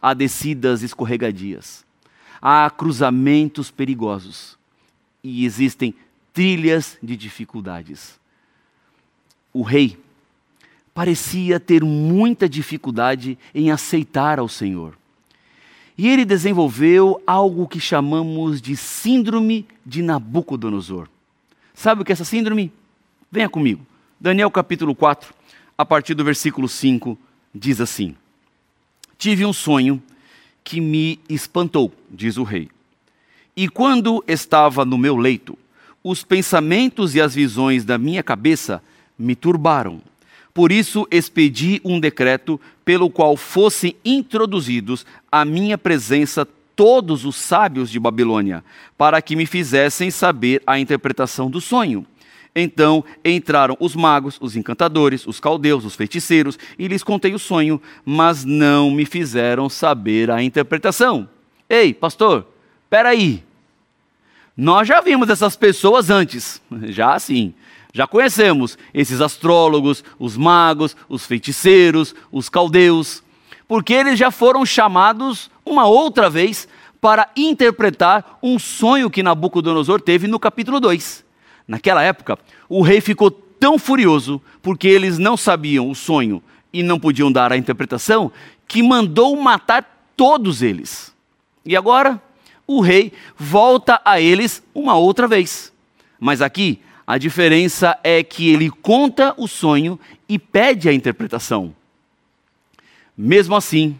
Há 0.00 0.14
descidas 0.14 0.82
escorregadias. 0.82 1.84
Há 2.40 2.68
cruzamentos 2.70 3.70
perigosos 3.70 4.58
e 5.22 5.44
existem 5.44 5.94
trilhas 6.32 6.98
de 7.02 7.16
dificuldades. 7.16 8.18
O 9.52 9.62
rei 9.62 9.96
parecia 10.92 11.60
ter 11.60 11.84
muita 11.84 12.48
dificuldade 12.48 13.38
em 13.54 13.70
aceitar 13.70 14.38
ao 14.38 14.48
Senhor. 14.48 14.98
E 15.96 16.08
ele 16.08 16.24
desenvolveu 16.24 17.22
algo 17.26 17.68
que 17.68 17.78
chamamos 17.78 18.60
de 18.60 18.76
Síndrome 18.76 19.66
de 19.84 20.02
Nabucodonosor. 20.02 21.06
Sabe 21.74 22.02
o 22.02 22.04
que 22.04 22.12
é 22.12 22.14
essa 22.14 22.24
síndrome? 22.24 22.72
Venha 23.30 23.48
comigo. 23.48 23.86
Daniel 24.20 24.50
capítulo 24.50 24.94
4, 24.94 25.34
a 25.82 25.84
partir 25.84 26.14
do 26.14 26.24
versículo 26.24 26.68
5, 26.68 27.18
diz 27.52 27.80
assim: 27.80 28.14
Tive 29.18 29.44
um 29.44 29.52
sonho 29.52 30.00
que 30.62 30.80
me 30.80 31.18
espantou, 31.28 31.92
diz 32.08 32.36
o 32.36 32.44
rei. 32.44 32.68
E 33.56 33.68
quando 33.68 34.24
estava 34.26 34.84
no 34.84 34.96
meu 34.96 35.16
leito, 35.16 35.58
os 36.02 36.22
pensamentos 36.22 37.14
e 37.14 37.20
as 37.20 37.34
visões 37.34 37.84
da 37.84 37.98
minha 37.98 38.22
cabeça 38.22 38.82
me 39.18 39.34
turbaram. 39.34 40.00
Por 40.54 40.70
isso 40.70 41.06
expedi 41.10 41.80
um 41.84 41.98
decreto 41.98 42.60
pelo 42.84 43.10
qual 43.10 43.36
fossem 43.36 43.96
introduzidos 44.04 45.04
à 45.30 45.44
minha 45.44 45.76
presença 45.76 46.46
todos 46.76 47.24
os 47.24 47.36
sábios 47.36 47.90
de 47.90 47.98
Babilônia, 47.98 48.64
para 48.96 49.20
que 49.20 49.34
me 49.34 49.46
fizessem 49.46 50.10
saber 50.10 50.62
a 50.66 50.78
interpretação 50.78 51.50
do 51.50 51.60
sonho. 51.60 52.06
Então 52.54 53.04
entraram 53.24 53.76
os 53.80 53.94
magos, 53.94 54.36
os 54.40 54.56
encantadores, 54.56 55.26
os 55.26 55.40
caldeus, 55.40 55.84
os 55.84 55.94
feiticeiros, 55.94 56.58
e 56.78 56.86
lhes 56.86 57.02
contei 57.02 57.34
o 57.34 57.38
sonho, 57.38 57.80
mas 58.04 58.44
não 58.44 58.90
me 58.90 59.06
fizeram 59.06 59.68
saber 59.68 60.30
a 60.30 60.42
interpretação. 60.42 61.28
Ei, 61.68 61.94
pastor, 61.94 62.46
Peraí, 62.92 63.42
nós 64.54 64.86
já 64.86 65.00
vimos 65.00 65.30
essas 65.30 65.56
pessoas 65.56 66.10
antes, 66.10 66.60
já 66.90 67.18
sim. 67.18 67.54
Já 67.90 68.06
conhecemos 68.06 68.76
esses 68.92 69.22
astrólogos, 69.22 70.04
os 70.18 70.36
magos, 70.36 70.94
os 71.08 71.24
feiticeiros, 71.24 72.14
os 72.30 72.50
caldeus, 72.50 73.22
porque 73.66 73.94
eles 73.94 74.18
já 74.18 74.30
foram 74.30 74.66
chamados 74.66 75.50
uma 75.64 75.86
outra 75.86 76.28
vez 76.28 76.68
para 77.00 77.30
interpretar 77.34 78.38
um 78.42 78.58
sonho 78.58 79.08
que 79.08 79.22
Nabucodonosor 79.22 79.98
teve 79.98 80.26
no 80.26 80.38
capítulo 80.38 80.78
2. 80.78 81.21
Naquela 81.66 82.02
época, 82.02 82.38
o 82.68 82.82
rei 82.82 83.00
ficou 83.00 83.30
tão 83.30 83.78
furioso 83.78 84.40
porque 84.60 84.88
eles 84.88 85.18
não 85.18 85.36
sabiam 85.36 85.88
o 85.90 85.94
sonho 85.94 86.42
e 86.72 86.82
não 86.82 86.98
podiam 86.98 87.30
dar 87.30 87.52
a 87.52 87.56
interpretação 87.56 88.32
que 88.66 88.82
mandou 88.82 89.36
matar 89.36 90.12
todos 90.16 90.62
eles. 90.62 91.12
E 91.64 91.76
agora, 91.76 92.20
o 92.66 92.80
rei 92.80 93.12
volta 93.36 94.00
a 94.04 94.20
eles 94.20 94.62
uma 94.74 94.96
outra 94.96 95.28
vez. 95.28 95.72
Mas 96.18 96.40
aqui, 96.40 96.80
a 97.06 97.18
diferença 97.18 97.98
é 98.02 98.22
que 98.22 98.48
ele 98.48 98.70
conta 98.70 99.34
o 99.36 99.46
sonho 99.46 99.98
e 100.28 100.38
pede 100.38 100.88
a 100.88 100.92
interpretação. 100.92 101.74
Mesmo 103.16 103.54
assim, 103.54 103.98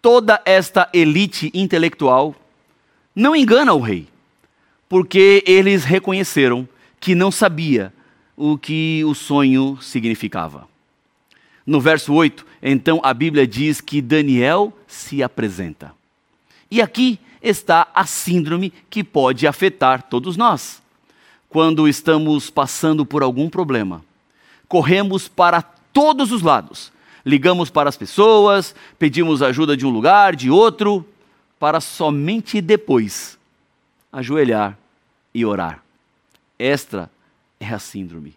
toda 0.00 0.40
esta 0.44 0.88
elite 0.92 1.50
intelectual 1.54 2.34
não 3.14 3.34
engana 3.34 3.72
o 3.72 3.80
rei, 3.80 4.06
porque 4.92 5.42
eles 5.46 5.84
reconheceram 5.84 6.68
que 7.00 7.14
não 7.14 7.30
sabia 7.30 7.94
o 8.36 8.58
que 8.58 9.02
o 9.06 9.14
sonho 9.14 9.78
significava. 9.80 10.68
No 11.64 11.80
verso 11.80 12.12
8, 12.12 12.44
então 12.62 13.00
a 13.02 13.14
Bíblia 13.14 13.46
diz 13.46 13.80
que 13.80 14.02
Daniel 14.02 14.70
se 14.86 15.22
apresenta. 15.22 15.94
E 16.70 16.82
aqui 16.82 17.18
está 17.42 17.88
a 17.94 18.04
síndrome 18.04 18.70
que 18.90 19.02
pode 19.02 19.46
afetar 19.46 20.02
todos 20.02 20.36
nós. 20.36 20.82
Quando 21.48 21.88
estamos 21.88 22.50
passando 22.50 23.06
por 23.06 23.22
algum 23.22 23.48
problema, 23.48 24.04
corremos 24.68 25.26
para 25.26 25.62
todos 25.62 26.30
os 26.30 26.42
lados. 26.42 26.92
Ligamos 27.24 27.70
para 27.70 27.88
as 27.88 27.96
pessoas, 27.96 28.74
pedimos 28.98 29.40
ajuda 29.40 29.74
de 29.74 29.86
um 29.86 29.90
lugar, 29.90 30.36
de 30.36 30.50
outro, 30.50 31.02
para 31.58 31.80
somente 31.80 32.60
depois 32.60 33.38
ajoelhar 34.12 34.81
e 35.34 35.44
orar. 35.44 35.82
Esta 36.58 37.10
é 37.58 37.66
a 37.68 37.78
síndrome. 37.78 38.34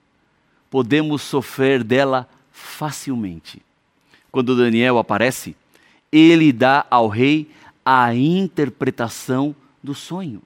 Podemos 0.69 1.21
sofrer 1.21 1.83
dela 1.83 2.27
facilmente. 2.51 3.61
Quando 4.31 4.55
Daniel 4.55 4.97
aparece, 4.97 5.55
ele 6.11 6.51
dá 6.51 6.85
ao 6.89 7.07
rei 7.07 7.49
a 7.85 8.13
interpretação 8.15 9.55
do 9.83 9.93
sonho. 9.93 10.41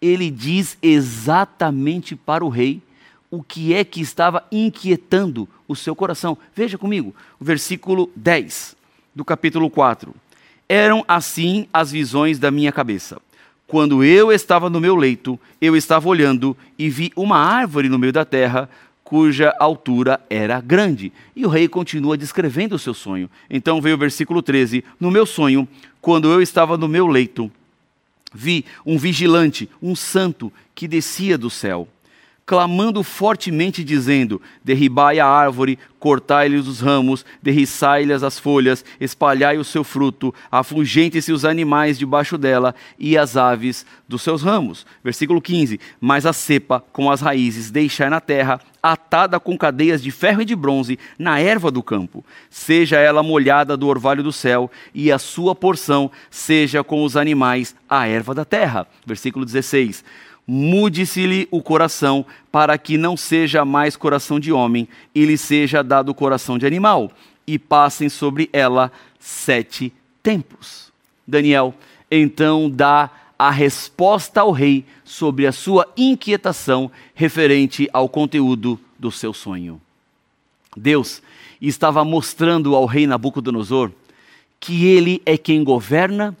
Ele 0.00 0.30
diz 0.30 0.76
exatamente 0.82 2.16
para 2.16 2.44
o 2.44 2.48
rei 2.48 2.82
o 3.30 3.42
que 3.42 3.72
é 3.72 3.84
que 3.84 4.00
estava 4.00 4.46
inquietando 4.50 5.48
o 5.66 5.74
seu 5.74 5.96
coração. 5.96 6.36
Veja 6.54 6.76
comigo, 6.76 7.14
o 7.40 7.44
versículo 7.44 8.10
10 8.14 8.76
do 9.14 9.24
capítulo 9.24 9.70
4. 9.70 10.14
Eram 10.68 11.04
assim 11.06 11.66
as 11.72 11.90
visões 11.92 12.38
da 12.38 12.50
minha 12.50 12.72
cabeça. 12.72 13.20
Quando 13.72 14.04
eu 14.04 14.30
estava 14.30 14.68
no 14.68 14.78
meu 14.78 14.94
leito, 14.94 15.40
eu 15.58 15.74
estava 15.74 16.06
olhando 16.06 16.54
e 16.78 16.90
vi 16.90 17.10
uma 17.16 17.38
árvore 17.38 17.88
no 17.88 17.98
meio 17.98 18.12
da 18.12 18.22
terra, 18.22 18.68
cuja 19.02 19.56
altura 19.58 20.20
era 20.28 20.60
grande. 20.60 21.10
E 21.34 21.46
o 21.46 21.48
rei 21.48 21.66
continua 21.66 22.14
descrevendo 22.14 22.74
o 22.74 22.78
seu 22.78 22.92
sonho. 22.92 23.30
Então 23.48 23.80
veio 23.80 23.96
o 23.96 23.98
versículo 23.98 24.42
13: 24.42 24.84
No 25.00 25.10
meu 25.10 25.24
sonho, 25.24 25.66
quando 26.02 26.30
eu 26.30 26.42
estava 26.42 26.76
no 26.76 26.86
meu 26.86 27.06
leito, 27.06 27.50
vi 28.34 28.66
um 28.84 28.98
vigilante, 28.98 29.70
um 29.82 29.96
santo, 29.96 30.52
que 30.74 30.86
descia 30.86 31.38
do 31.38 31.48
céu 31.48 31.88
clamando 32.52 33.02
fortemente, 33.02 33.82
dizendo: 33.82 34.38
Derribai 34.62 35.18
a 35.18 35.26
árvore, 35.26 35.78
cortai-lhes 35.98 36.66
os 36.66 36.80
ramos, 36.80 37.24
derriçai-lhes 37.42 38.22
as 38.22 38.38
folhas, 38.38 38.84
espalhai 39.00 39.56
o 39.56 39.64
seu 39.64 39.82
fruto, 39.82 40.34
afugente-se 40.50 41.32
os 41.32 41.46
animais 41.46 41.98
debaixo 41.98 42.36
dela 42.36 42.74
e 42.98 43.16
as 43.16 43.38
aves 43.38 43.86
dos 44.06 44.20
seus 44.20 44.42
ramos. 44.42 44.84
Versículo 45.02 45.40
15: 45.40 45.80
Mas 45.98 46.26
a 46.26 46.34
cepa 46.34 46.84
com 46.92 47.10
as 47.10 47.22
raízes 47.22 47.70
deixai 47.70 48.10
na 48.10 48.20
terra, 48.20 48.60
atada 48.82 49.40
com 49.40 49.56
cadeias 49.56 50.02
de 50.02 50.10
ferro 50.10 50.42
e 50.42 50.44
de 50.44 50.54
bronze, 50.54 50.98
na 51.18 51.40
erva 51.40 51.70
do 51.70 51.82
campo. 51.82 52.22
Seja 52.50 52.98
ela 52.98 53.22
molhada 53.22 53.78
do 53.78 53.88
orvalho 53.88 54.22
do 54.22 54.30
céu, 54.30 54.70
e 54.94 55.10
a 55.10 55.18
sua 55.18 55.54
porção 55.54 56.10
seja 56.30 56.84
com 56.84 57.02
os 57.02 57.16
animais 57.16 57.74
a 57.88 58.06
erva 58.06 58.34
da 58.34 58.44
terra. 58.44 58.86
Versículo 59.06 59.46
16 59.46 60.04
mude-se-lhe 60.52 61.48
o 61.50 61.62
coração, 61.62 62.26
para 62.50 62.76
que 62.76 62.98
não 62.98 63.16
seja 63.16 63.64
mais 63.64 63.96
coração 63.96 64.38
de 64.38 64.52
homem, 64.52 64.86
e 65.14 65.24
lhe 65.24 65.38
seja 65.38 65.82
dado 65.82 66.14
coração 66.14 66.58
de 66.58 66.66
animal, 66.66 67.10
e 67.46 67.58
passem 67.58 68.10
sobre 68.10 68.50
ela 68.52 68.92
sete 69.18 69.90
tempos. 70.22 70.92
Daniel 71.26 71.74
então 72.10 72.68
dá 72.68 73.08
a 73.38 73.50
resposta 73.50 74.42
ao 74.42 74.52
rei 74.52 74.84
sobre 75.02 75.46
a 75.46 75.52
sua 75.52 75.90
inquietação 75.96 76.90
referente 77.14 77.88
ao 77.90 78.06
conteúdo 78.06 78.78
do 78.98 79.10
seu 79.10 79.32
sonho. 79.32 79.80
Deus 80.76 81.22
estava 81.62 82.04
mostrando 82.04 82.76
ao 82.76 82.84
rei 82.84 83.06
Nabucodonosor 83.06 83.90
que 84.60 84.84
ele 84.84 85.22
é 85.24 85.38
quem 85.38 85.64
governa 85.64 86.36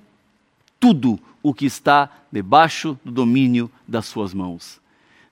tudo 0.78 1.18
o 1.42 1.52
que 1.52 1.66
está 1.66 2.08
debaixo 2.30 2.98
do 3.04 3.10
domínio 3.10 3.70
das 3.86 4.06
suas 4.06 4.32
mãos. 4.32 4.80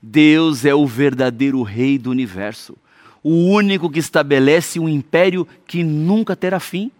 Deus 0.03 0.65
é 0.65 0.75
o 0.75 0.87
verdadeiro 0.87 1.63
rei 1.63 1.99
do 1.99 2.11
universo, 2.11 2.77
o 3.23 3.31
único 3.31 3.91
que 3.91 3.99
estabelece 3.99 4.81
um 4.81 4.89
império 4.89 5.47
que 5.67 5.85
nunca 5.85 6.35
terá 6.35 6.59
fim. 6.59 6.91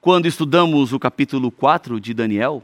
Quando 0.00 0.26
estudamos 0.26 0.92
o 0.92 0.98
capítulo 0.98 1.50
4 1.50 1.98
de 1.98 2.12
Daniel, 2.12 2.62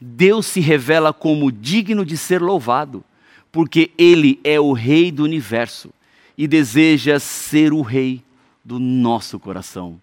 Deus 0.00 0.46
se 0.46 0.60
revela 0.60 1.12
como 1.12 1.50
digno 1.50 2.04
de 2.04 2.16
ser 2.16 2.40
louvado, 2.40 3.04
porque 3.50 3.90
Ele 3.98 4.38
é 4.44 4.60
o 4.60 4.72
Rei 4.72 5.10
do 5.10 5.24
universo 5.24 5.90
e 6.36 6.46
deseja 6.46 7.18
ser 7.18 7.72
o 7.72 7.82
Rei 7.82 8.22
do 8.64 8.78
nosso 8.78 9.38
coração. 9.40 10.00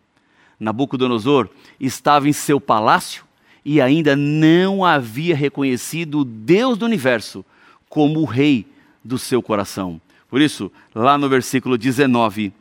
Nabucodonosor 0.59 1.49
estava 1.79 2.27
em 2.27 2.33
seu 2.33 2.59
palácio 2.59 3.24
e 3.65 3.81
ainda 3.81 4.15
não 4.15 4.85
havia 4.85 5.35
reconhecido 5.35 6.19
o 6.19 6.23
Deus 6.23 6.77
do 6.77 6.85
universo 6.85 7.43
como 7.89 8.19
o 8.19 8.25
rei 8.25 8.67
do 9.03 9.17
seu 9.17 9.41
coração. 9.41 9.99
Por 10.29 10.39
isso, 10.39 10.71
lá 10.93 11.17
no 11.17 11.27
versículo 11.27 11.75
19, 11.75 12.53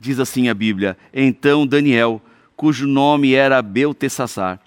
diz 0.00 0.18
assim 0.18 0.48
a 0.48 0.54
Bíblia: 0.54 0.96
Então 1.12 1.66
Daniel, 1.66 2.22
cujo 2.56 2.86
nome 2.86 3.34
era 3.34 3.60
Beltesazar, 3.60 4.58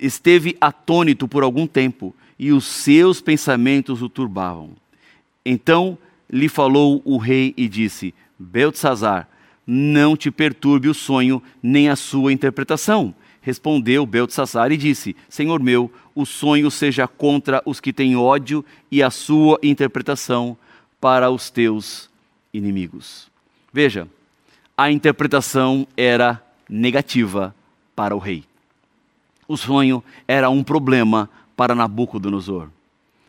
esteve 0.00 0.56
atônito 0.58 1.28
por 1.28 1.42
algum 1.42 1.66
tempo 1.66 2.14
e 2.38 2.50
os 2.50 2.64
seus 2.64 3.20
pensamentos 3.20 4.00
o 4.00 4.08
turbavam. 4.08 4.70
Então 5.44 5.98
lhe 6.30 6.48
falou 6.48 7.02
o 7.04 7.18
rei 7.18 7.52
e 7.54 7.68
disse: 7.68 8.14
Beltesazar, 8.38 9.28
não 9.66 10.16
te 10.16 10.30
perturbe 10.30 10.88
o 10.88 10.94
sonho 10.94 11.42
nem 11.62 11.90
a 11.90 11.96
sua 11.96 12.32
interpretação 12.32 13.14
Respondeu 13.42 14.06
Beltesazar 14.06 14.72
e 14.72 14.76
disse: 14.76 15.14
Senhor 15.28 15.60
meu, 15.60 15.92
o 16.14 16.24
sonho 16.24 16.70
seja 16.70 17.06
contra 17.06 17.60
os 17.66 17.80
que 17.80 17.92
têm 17.92 18.16
ódio 18.16 18.64
e 18.90 19.02
a 19.02 19.10
sua 19.10 19.58
interpretação 19.62 20.56
para 21.00 21.28
os 21.30 21.50
teus 21.50 22.08
inimigos. 22.54 23.28
Veja, 23.72 24.06
a 24.76 24.90
interpretação 24.90 25.86
era 25.96 26.42
negativa 26.68 27.54
para 27.94 28.14
o 28.14 28.18
rei. 28.18 28.44
O 29.48 29.56
sonho 29.56 30.02
era 30.26 30.48
um 30.48 30.62
problema 30.62 31.28
para 31.56 31.74
Nabucodonosor. 31.74 32.68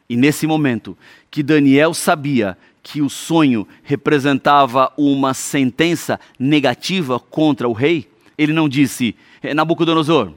E 0.07 0.15
nesse 0.15 0.45
momento 0.45 0.97
que 1.31 1.41
Daniel 1.41 1.93
sabia 1.93 2.57
que 2.83 3.01
o 3.01 3.09
sonho 3.09 3.67
representava 3.81 4.91
uma 4.97 5.33
sentença 5.33 6.19
negativa 6.37 7.19
contra 7.19 7.67
o 7.67 7.73
rei, 7.73 8.07
ele 8.37 8.53
não 8.53 8.67
disse, 8.67 9.15
Nabucodonosor, 9.55 10.33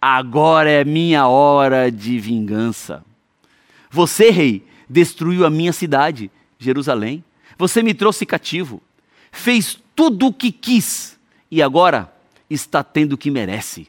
agora 0.00 0.70
é 0.70 0.84
minha 0.84 1.26
hora 1.26 1.90
de 1.90 2.18
vingança. 2.18 3.04
Você, 3.90 4.30
rei, 4.30 4.64
destruiu 4.88 5.44
a 5.44 5.50
minha 5.50 5.72
cidade, 5.72 6.30
Jerusalém. 6.58 7.24
Você 7.56 7.82
me 7.82 7.94
trouxe 7.94 8.24
cativo, 8.24 8.80
fez 9.32 9.78
tudo 9.94 10.28
o 10.28 10.32
que 10.32 10.52
quis 10.52 11.18
e 11.50 11.62
agora 11.62 12.12
está 12.48 12.82
tendo 12.84 13.14
o 13.14 13.18
que 13.18 13.30
merece. 13.30 13.88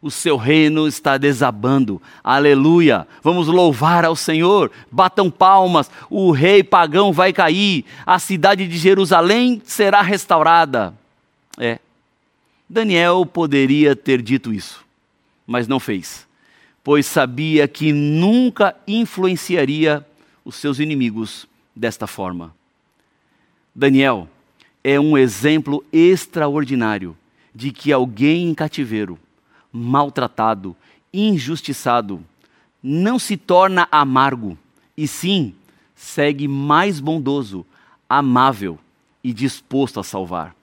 O 0.00 0.10
seu 0.10 0.36
reino 0.36 0.88
está 0.88 1.16
desabando. 1.16 2.02
Aleluia! 2.24 3.06
Vamos 3.22 3.46
louvar 3.46 4.04
ao 4.04 4.16
Senhor. 4.16 4.72
Batam 4.90 5.30
palmas. 5.30 5.88
O 6.10 6.32
rei 6.32 6.64
pagão 6.64 7.12
vai 7.12 7.32
cair. 7.32 7.84
A 8.04 8.18
cidade 8.18 8.66
de 8.66 8.76
Jerusalém 8.76 9.62
será 9.64 10.02
restaurada. 10.02 10.92
É, 11.56 11.78
Daniel 12.72 13.26
poderia 13.26 13.94
ter 13.94 14.22
dito 14.22 14.50
isso, 14.50 14.82
mas 15.46 15.68
não 15.68 15.78
fez, 15.78 16.26
pois 16.82 17.04
sabia 17.04 17.68
que 17.68 17.92
nunca 17.92 18.74
influenciaria 18.88 20.02
os 20.42 20.54
seus 20.54 20.78
inimigos 20.78 21.46
desta 21.76 22.06
forma. 22.06 22.54
Daniel 23.74 24.26
é 24.82 24.98
um 24.98 25.18
exemplo 25.18 25.84
extraordinário 25.92 27.14
de 27.54 27.72
que 27.72 27.92
alguém 27.92 28.48
em 28.48 28.54
cativeiro, 28.54 29.18
maltratado, 29.70 30.74
injustiçado, 31.12 32.24
não 32.82 33.18
se 33.18 33.36
torna 33.36 33.86
amargo, 33.92 34.56
e 34.96 35.06
sim 35.06 35.54
segue 35.94 36.48
mais 36.48 37.00
bondoso, 37.00 37.66
amável 38.08 38.78
e 39.22 39.30
disposto 39.30 40.00
a 40.00 40.02
salvar. 40.02 40.56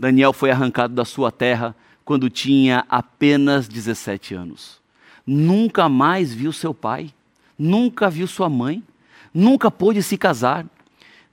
Daniel 0.00 0.32
foi 0.32 0.50
arrancado 0.50 0.94
da 0.94 1.04
sua 1.04 1.30
terra 1.30 1.76
quando 2.06 2.30
tinha 2.30 2.86
apenas 2.88 3.68
17 3.68 4.34
anos. 4.34 4.80
Nunca 5.26 5.90
mais 5.90 6.32
viu 6.32 6.54
seu 6.54 6.72
pai, 6.72 7.10
nunca 7.58 8.08
viu 8.08 8.26
sua 8.26 8.48
mãe, 8.48 8.82
nunca 9.34 9.70
pôde 9.70 10.02
se 10.02 10.16
casar. 10.16 10.64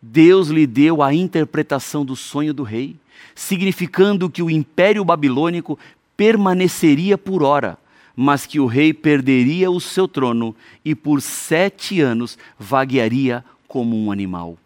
Deus 0.02 0.50
lhe 0.50 0.68
deu 0.68 1.02
a 1.02 1.14
interpretação 1.14 2.04
do 2.04 2.14
sonho 2.14 2.54
do 2.54 2.64
rei, 2.64 2.98
significando 3.34 4.30
que 4.30 4.44
o 4.44 4.50
império 4.50 5.06
babilônico 5.06 5.80
permaneceria 6.18 7.18
por 7.18 7.44
hora, 7.44 7.78
mas 8.14 8.46
que 8.46 8.60
o 8.60 8.66
rei 8.66 8.94
perderia 8.94 9.72
o 9.72 9.80
seu 9.80 10.10
trono 10.10 10.54
e 10.84 10.94
por 10.94 11.22
sete 11.22 12.02
anos 12.02 12.38
vaguearia 12.60 13.46
como 13.66 13.96
um 13.98 14.12
animal. 14.12 14.58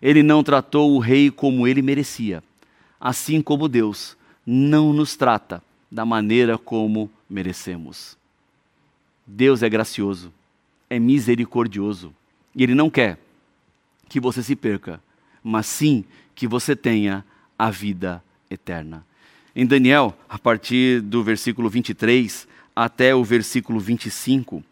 Ele 0.00 0.22
não 0.22 0.42
tratou 0.42 0.94
o 0.94 0.98
rei 0.98 1.30
como 1.30 1.68
ele 1.68 1.82
merecia, 1.82 2.42
assim 3.04 3.42
como 3.42 3.68
Deus 3.68 4.16
não 4.46 4.90
nos 4.90 5.14
trata 5.14 5.62
da 5.92 6.06
maneira 6.06 6.56
como 6.56 7.10
merecemos. 7.28 8.16
Deus 9.26 9.62
é 9.62 9.68
gracioso, 9.68 10.32
é 10.88 10.98
misericordioso, 10.98 12.14
e 12.56 12.62
Ele 12.62 12.74
não 12.74 12.88
quer 12.88 13.18
que 14.08 14.18
você 14.18 14.42
se 14.42 14.56
perca, 14.56 15.02
mas 15.42 15.66
sim 15.66 16.02
que 16.34 16.48
você 16.48 16.74
tenha 16.74 17.22
a 17.58 17.70
vida 17.70 18.24
eterna. 18.50 19.04
Em 19.54 19.66
Daniel, 19.66 20.16
a 20.26 20.38
partir 20.38 21.02
do 21.02 21.22
versículo 21.22 21.68
23 21.68 22.48
até 22.74 23.14
o 23.14 23.22
versículo 23.22 23.78
25, 23.80 24.64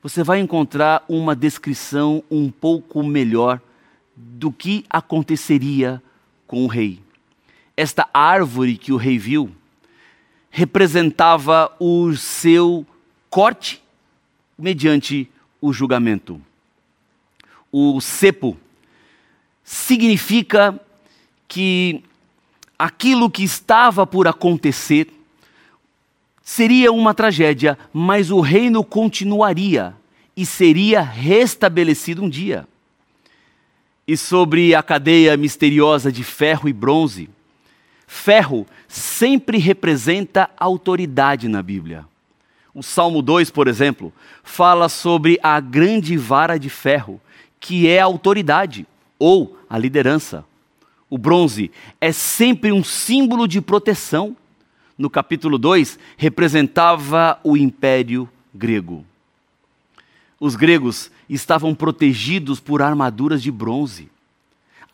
você 0.00 0.22
vai 0.22 0.38
encontrar 0.38 1.04
uma 1.08 1.34
descrição 1.34 2.22
um 2.30 2.52
pouco 2.52 3.02
melhor 3.02 3.60
do 4.16 4.52
que 4.52 4.84
aconteceria 4.88 6.00
com 6.46 6.64
o 6.64 6.68
rei. 6.68 7.03
Esta 7.76 8.08
árvore 8.12 8.76
que 8.76 8.92
o 8.92 8.96
rei 8.96 9.18
viu 9.18 9.50
representava 10.50 11.74
o 11.80 12.14
seu 12.14 12.86
corte 13.28 13.82
mediante 14.56 15.28
o 15.60 15.72
julgamento. 15.72 16.40
O 17.72 18.00
cepo 18.00 18.56
significa 19.64 20.78
que 21.48 22.04
aquilo 22.78 23.28
que 23.28 23.42
estava 23.42 24.06
por 24.06 24.28
acontecer 24.28 25.08
seria 26.40 26.92
uma 26.92 27.14
tragédia, 27.14 27.76
mas 27.92 28.30
o 28.30 28.40
reino 28.40 28.84
continuaria 28.84 29.96
e 30.36 30.46
seria 30.46 31.00
restabelecido 31.00 32.22
um 32.22 32.28
dia. 32.28 32.68
E 34.06 34.16
sobre 34.16 34.74
a 34.74 34.82
cadeia 34.82 35.36
misteriosa 35.36 36.12
de 36.12 36.22
ferro 36.22 36.68
e 36.68 36.72
bronze, 36.72 37.30
ferro 38.06 38.66
sempre 38.88 39.58
representa 39.58 40.50
autoridade 40.56 41.48
na 41.48 41.62
Bíblia. 41.62 42.04
O 42.74 42.82
Salmo 42.82 43.22
2, 43.22 43.50
por 43.50 43.68
exemplo, 43.68 44.12
fala 44.42 44.88
sobre 44.88 45.38
a 45.42 45.60
grande 45.60 46.16
vara 46.16 46.58
de 46.58 46.68
ferro, 46.68 47.20
que 47.60 47.88
é 47.88 48.00
a 48.00 48.04
autoridade 48.04 48.86
ou 49.18 49.58
a 49.70 49.78
liderança. 49.78 50.44
O 51.08 51.16
bronze 51.16 51.70
é 52.00 52.10
sempre 52.10 52.72
um 52.72 52.82
símbolo 52.82 53.46
de 53.46 53.60
proteção. 53.60 54.36
No 54.98 55.08
capítulo 55.08 55.58
2, 55.58 55.98
representava 56.16 57.38
o 57.44 57.56
império 57.56 58.28
grego. 58.52 59.04
Os 60.40 60.56
gregos 60.56 61.10
estavam 61.28 61.74
protegidos 61.74 62.60
por 62.60 62.82
armaduras 62.82 63.42
de 63.42 63.50
bronze. 63.50 64.08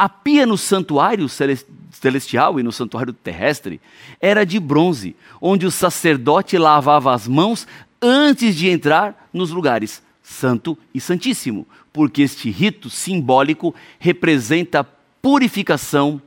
A 0.01 0.09
pia 0.09 0.47
no 0.47 0.57
santuário 0.57 1.29
celestial 1.29 2.59
e 2.59 2.63
no 2.63 2.73
santuário 2.73 3.13
terrestre 3.13 3.79
era 4.19 4.47
de 4.47 4.59
bronze, 4.59 5.15
onde 5.39 5.67
o 5.67 5.71
sacerdote 5.71 6.57
lavava 6.57 7.13
as 7.13 7.29
mãos 7.29 7.67
antes 8.01 8.57
de 8.57 8.71
entrar 8.71 9.29
nos 9.31 9.51
lugares 9.51 10.03
santo 10.23 10.79
e 10.95 11.03
santíssimo, 11.03 11.67
porque 11.93 12.23
este 12.23 12.49
rito 12.49 12.89
simbólico 12.89 13.75
representa 13.99 14.83
purificação 15.21 16.19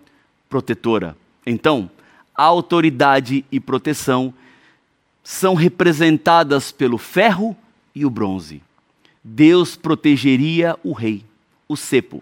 protetora. 0.48 1.18
Então, 1.44 1.90
autoridade 2.36 3.44
e 3.52 3.60
proteção 3.60 4.32
são 5.24 5.56
representadas 5.56 6.72
pelo 6.72 7.00
ferro 7.00 7.58
e 7.96 8.06
o 8.06 8.10
bronze. 8.12 8.62
Deus 9.24 9.76
protegeria 9.76 10.78
o 10.84 10.94
rei, 10.94 11.26
o 11.68 11.76
cepo 11.76 12.22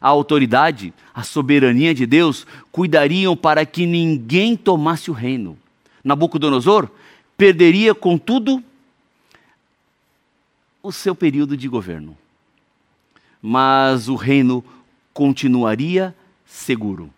a 0.00 0.08
autoridade, 0.08 0.92
a 1.12 1.22
soberania 1.22 1.94
de 1.94 2.06
Deus 2.06 2.46
cuidariam 2.70 3.36
para 3.36 3.66
que 3.66 3.86
ninguém 3.86 4.56
tomasse 4.56 5.10
o 5.10 5.14
reino. 5.14 5.58
Nabucodonosor 6.04 6.88
perderia, 7.36 7.94
contudo, 7.94 8.62
o 10.82 10.92
seu 10.92 11.14
período 11.14 11.56
de 11.56 11.68
governo. 11.68 12.16
Mas 13.42 14.08
o 14.08 14.14
reino 14.14 14.64
continuaria 15.12 16.14
seguro, 16.46 17.10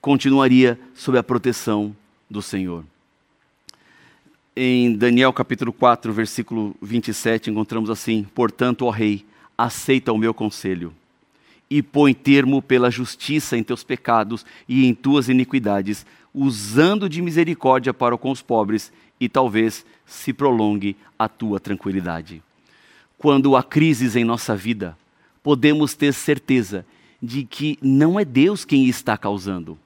continuaria 0.00 0.78
sob 0.94 1.18
a 1.18 1.22
proteção 1.22 1.94
do 2.30 2.42
Senhor. 2.42 2.84
Em 4.54 4.94
Daniel 4.94 5.32
capítulo 5.32 5.72
4, 5.72 6.12
versículo 6.12 6.76
27, 6.82 7.50
encontramos 7.50 7.88
assim: 7.88 8.24
Portanto, 8.34 8.84
ó 8.84 8.90
Rei, 8.90 9.24
aceita 9.56 10.12
o 10.12 10.18
meu 10.18 10.34
conselho 10.34 10.92
e 11.72 11.80
põe 11.80 12.12
termo 12.12 12.60
pela 12.60 12.90
justiça 12.90 13.56
em 13.56 13.62
teus 13.62 13.82
pecados 13.82 14.44
e 14.68 14.84
em 14.84 14.92
tuas 14.92 15.30
iniquidades, 15.30 16.04
usando 16.34 17.08
de 17.08 17.22
misericórdia 17.22 17.94
para 17.94 18.18
com 18.18 18.30
os 18.30 18.42
pobres, 18.42 18.92
e 19.18 19.26
talvez 19.26 19.86
se 20.04 20.34
prolongue 20.34 20.94
a 21.18 21.30
tua 21.30 21.58
tranquilidade. 21.58 22.42
Quando 23.16 23.56
há 23.56 23.62
crises 23.62 24.16
em 24.16 24.22
nossa 24.22 24.54
vida, 24.54 24.98
podemos 25.42 25.94
ter 25.94 26.12
certeza 26.12 26.84
de 27.22 27.42
que 27.42 27.78
não 27.80 28.20
é 28.20 28.24
Deus 28.24 28.66
quem 28.66 28.86
está 28.86 29.16
causando. 29.16 29.78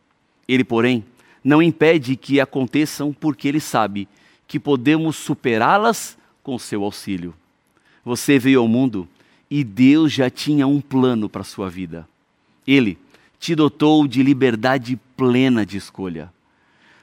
Ele, 0.49 0.65
porém, 0.65 1.05
não 1.45 1.63
impede 1.63 2.17
que 2.17 2.41
aconteçam 2.41 3.13
porque 3.13 3.47
ele 3.47 3.61
sabe 3.61 4.09
que 4.49 4.59
podemos 4.59 5.15
superá-las 5.15 6.19
com 6.43 6.59
seu 6.59 6.83
auxílio. 6.83 7.33
Você 8.05 8.41
veio 8.41 8.59
ao 8.59 8.67
mundo 8.67 9.09
e 9.51 9.63
Deus 9.63 10.13
já 10.13 10.29
tinha 10.29 10.67
um 10.67 10.81
plano 10.81 11.29
para 11.29 11.43
a 11.43 11.45
sua 11.45 11.69
vida. 11.69 12.09
Ele 12.67 12.99
te 13.39 13.55
dotou 13.55 14.07
de 14.07 14.23
liberdade 14.23 14.99
plena 15.17 15.65
de 15.65 15.77
escolha. 15.77 16.33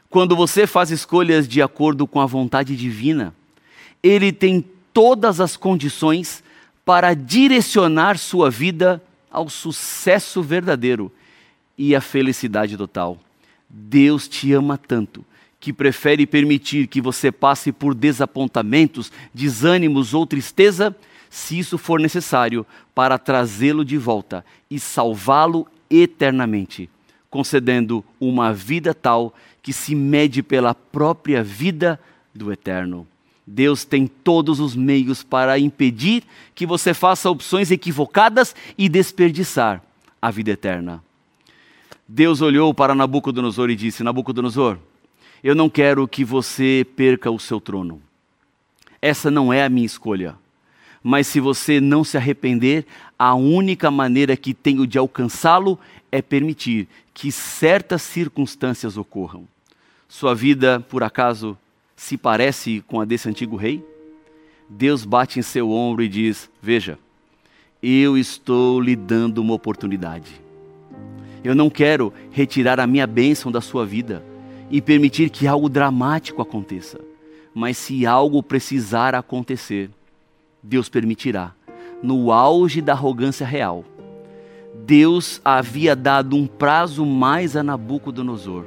Quando 0.09 0.35
você 0.35 0.67
faz 0.67 0.91
escolhas 0.91 1.47
de 1.47 1.61
acordo 1.61 2.05
com 2.05 2.19
a 2.19 2.25
vontade 2.25 2.75
divina, 2.75 3.33
Ele 4.01 4.31
tem 4.31 4.63
todas 4.93 5.39
as 5.39 5.57
condições 5.57 6.43
para 6.85 7.13
direcionar 7.13 8.17
sua 8.17 8.49
vida 8.49 9.01
ao 9.31 9.49
sucesso 9.49 10.43
verdadeiro 10.43 11.11
e 11.77 11.95
à 11.95 12.01
felicidade 12.01 12.77
total. 12.77 13.17
Deus 13.69 14.27
te 14.27 14.53
ama 14.53 14.77
tanto 14.77 15.25
que 15.59 15.71
prefere 15.71 16.27
permitir 16.27 16.87
que 16.87 16.99
você 16.99 17.31
passe 17.31 17.71
por 17.71 17.95
desapontamentos, 17.95 19.11
desânimos 19.33 20.13
ou 20.13 20.27
tristeza 20.27 20.93
se 21.33 21.57
isso 21.57 21.79
for 21.79 21.99
necessário, 21.99 22.63
para 22.93 23.17
trazê-lo 23.17 23.83
de 23.83 23.97
volta 23.97 24.45
e 24.69 24.79
salvá-lo 24.79 25.65
eternamente, 25.89 26.87
concedendo 27.27 28.05
uma 28.19 28.53
vida 28.53 28.93
tal 28.93 29.33
que 29.59 29.73
se 29.73 29.95
mede 29.95 30.43
pela 30.43 30.75
própria 30.75 31.43
vida 31.43 31.99
do 32.35 32.51
eterno. 32.51 33.07
Deus 33.47 33.83
tem 33.83 34.05
todos 34.05 34.59
os 34.59 34.75
meios 34.75 35.23
para 35.23 35.57
impedir 35.57 36.21
que 36.53 36.67
você 36.67 36.93
faça 36.93 37.31
opções 37.31 37.71
equivocadas 37.71 38.55
e 38.77 38.87
desperdiçar 38.87 39.81
a 40.21 40.29
vida 40.29 40.51
eterna. 40.51 41.03
Deus 42.07 42.41
olhou 42.41 42.75
para 42.75 42.93
Nabucodonosor 42.93 43.71
e 43.71 43.75
disse: 43.75 44.03
Nabucodonosor, 44.03 44.77
eu 45.43 45.55
não 45.55 45.67
quero 45.67 46.07
que 46.07 46.23
você 46.23 46.85
perca 46.95 47.31
o 47.31 47.39
seu 47.39 47.59
trono. 47.59 47.99
Essa 49.01 49.31
não 49.31 49.51
é 49.51 49.65
a 49.65 49.69
minha 49.69 49.87
escolha 49.87 50.42
mas 51.03 51.27
se 51.27 51.41
você 51.41 51.81
não 51.81 52.03
se 52.03 52.15
arrepender, 52.15 52.85
a 53.19 53.35
única 53.35 53.91
maneira 53.91 54.37
que 54.37 54.53
tenho 54.53 54.87
de 54.87 54.97
alcançá-lo 54.97 55.77
é 56.09 56.21
permitir 56.21 56.87
que 57.13 57.31
certas 57.31 58.01
circunstâncias 58.01 58.97
ocorram. 58.97 59.45
Sua 60.07 60.33
vida, 60.33 60.79
por 60.79 61.03
acaso, 61.03 61.57
se 61.95 62.17
parece 62.17 62.81
com 62.87 63.01
a 63.01 63.05
desse 63.05 63.27
antigo 63.27 63.57
rei? 63.57 63.83
Deus 64.69 65.03
bate 65.03 65.39
em 65.39 65.41
seu 65.41 65.69
ombro 65.69 66.03
e 66.03 66.07
diz: 66.07 66.49
Veja, 66.61 66.97
eu 67.81 68.17
estou 68.17 68.79
lhe 68.79 68.95
dando 68.95 69.39
uma 69.39 69.53
oportunidade. 69.53 70.41
Eu 71.43 71.53
não 71.53 71.69
quero 71.69 72.13
retirar 72.31 72.79
a 72.79 72.87
minha 72.87 73.05
bênção 73.05 73.51
da 73.51 73.59
sua 73.59 73.85
vida 73.85 74.23
e 74.71 74.81
permitir 74.81 75.29
que 75.29 75.45
algo 75.45 75.67
dramático 75.67 76.41
aconteça. 76.41 76.99
Mas 77.53 77.77
se 77.77 78.05
algo 78.05 78.41
precisar 78.41 79.13
acontecer, 79.13 79.89
Deus 80.63 80.87
permitirá. 80.87 81.53
No 82.01 82.31
auge 82.31 82.81
da 82.81 82.93
arrogância 82.93 83.45
real, 83.45 83.83
Deus 84.85 85.41
havia 85.43 85.95
dado 85.95 86.35
um 86.35 86.47
prazo 86.47 87.05
mais 87.05 87.55
a 87.55 87.61
Nabucodonosor. 87.61 88.65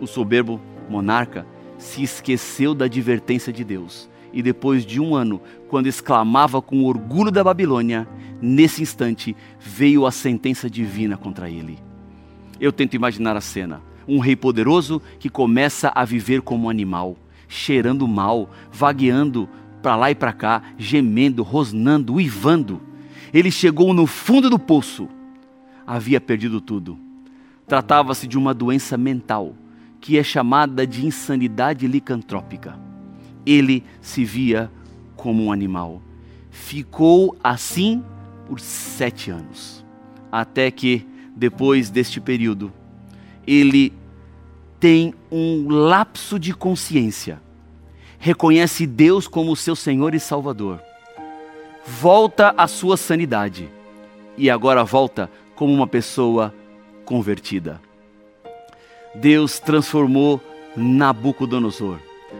O 0.00 0.06
soberbo 0.06 0.60
monarca 0.88 1.46
se 1.78 2.02
esqueceu 2.02 2.74
da 2.74 2.84
advertência 2.84 3.52
de 3.52 3.64
Deus. 3.64 4.08
E 4.32 4.42
depois 4.42 4.84
de 4.84 5.00
um 5.00 5.14
ano, 5.14 5.40
quando 5.68 5.86
exclamava 5.86 6.62
com 6.62 6.84
orgulho 6.84 7.30
da 7.30 7.42
Babilônia, 7.42 8.06
nesse 8.40 8.82
instante 8.82 9.36
veio 9.58 10.06
a 10.06 10.10
sentença 10.10 10.70
divina 10.70 11.16
contra 11.16 11.50
ele. 11.50 11.78
Eu 12.60 12.70
tento 12.70 12.94
imaginar 12.94 13.36
a 13.36 13.40
cena: 13.40 13.80
um 14.06 14.18
rei 14.18 14.36
poderoso 14.36 15.02
que 15.18 15.28
começa 15.28 15.90
a 15.94 16.04
viver 16.04 16.42
como 16.42 16.66
um 16.66 16.70
animal, 16.70 17.16
cheirando 17.48 18.06
mal, 18.06 18.50
vagueando 18.70 19.48
para 19.82 19.96
lá 19.96 20.10
e 20.10 20.14
para 20.14 20.32
cá, 20.32 20.62
gemendo, 20.78 21.42
rosnando, 21.42 22.14
uivando. 22.14 22.80
Ele 23.32 23.50
chegou 23.50 23.92
no 23.94 24.06
fundo 24.06 24.50
do 24.50 24.58
poço. 24.58 25.08
Havia 25.86 26.20
perdido 26.20 26.60
tudo. 26.60 26.98
Tratava-se 27.66 28.26
de 28.26 28.36
uma 28.36 28.52
doença 28.52 28.96
mental, 28.96 29.54
que 30.00 30.18
é 30.18 30.22
chamada 30.22 30.86
de 30.86 31.06
insanidade 31.06 31.86
licantrópica. 31.86 32.78
Ele 33.46 33.84
se 34.00 34.24
via 34.24 34.70
como 35.16 35.44
um 35.44 35.52
animal. 35.52 36.02
Ficou 36.50 37.36
assim 37.42 38.02
por 38.46 38.58
sete 38.58 39.30
anos, 39.30 39.84
até 40.32 40.70
que, 40.70 41.06
depois 41.36 41.90
deste 41.90 42.20
período, 42.20 42.72
ele 43.46 43.92
tem 44.80 45.14
um 45.30 45.68
lapso 45.68 46.38
de 46.38 46.52
consciência, 46.52 47.40
reconhece 48.20 48.86
Deus 48.86 49.26
como 49.26 49.56
seu 49.56 49.74
Senhor 49.74 50.14
e 50.14 50.20
Salvador, 50.20 50.78
volta 51.86 52.54
à 52.54 52.68
sua 52.68 52.98
sanidade 52.98 53.70
e 54.36 54.50
agora 54.50 54.84
volta 54.84 55.30
como 55.56 55.72
uma 55.72 55.86
pessoa 55.86 56.54
convertida. 57.06 57.80
Deus 59.14 59.58
transformou 59.58 60.38
Nabucodonosor, 60.76 61.98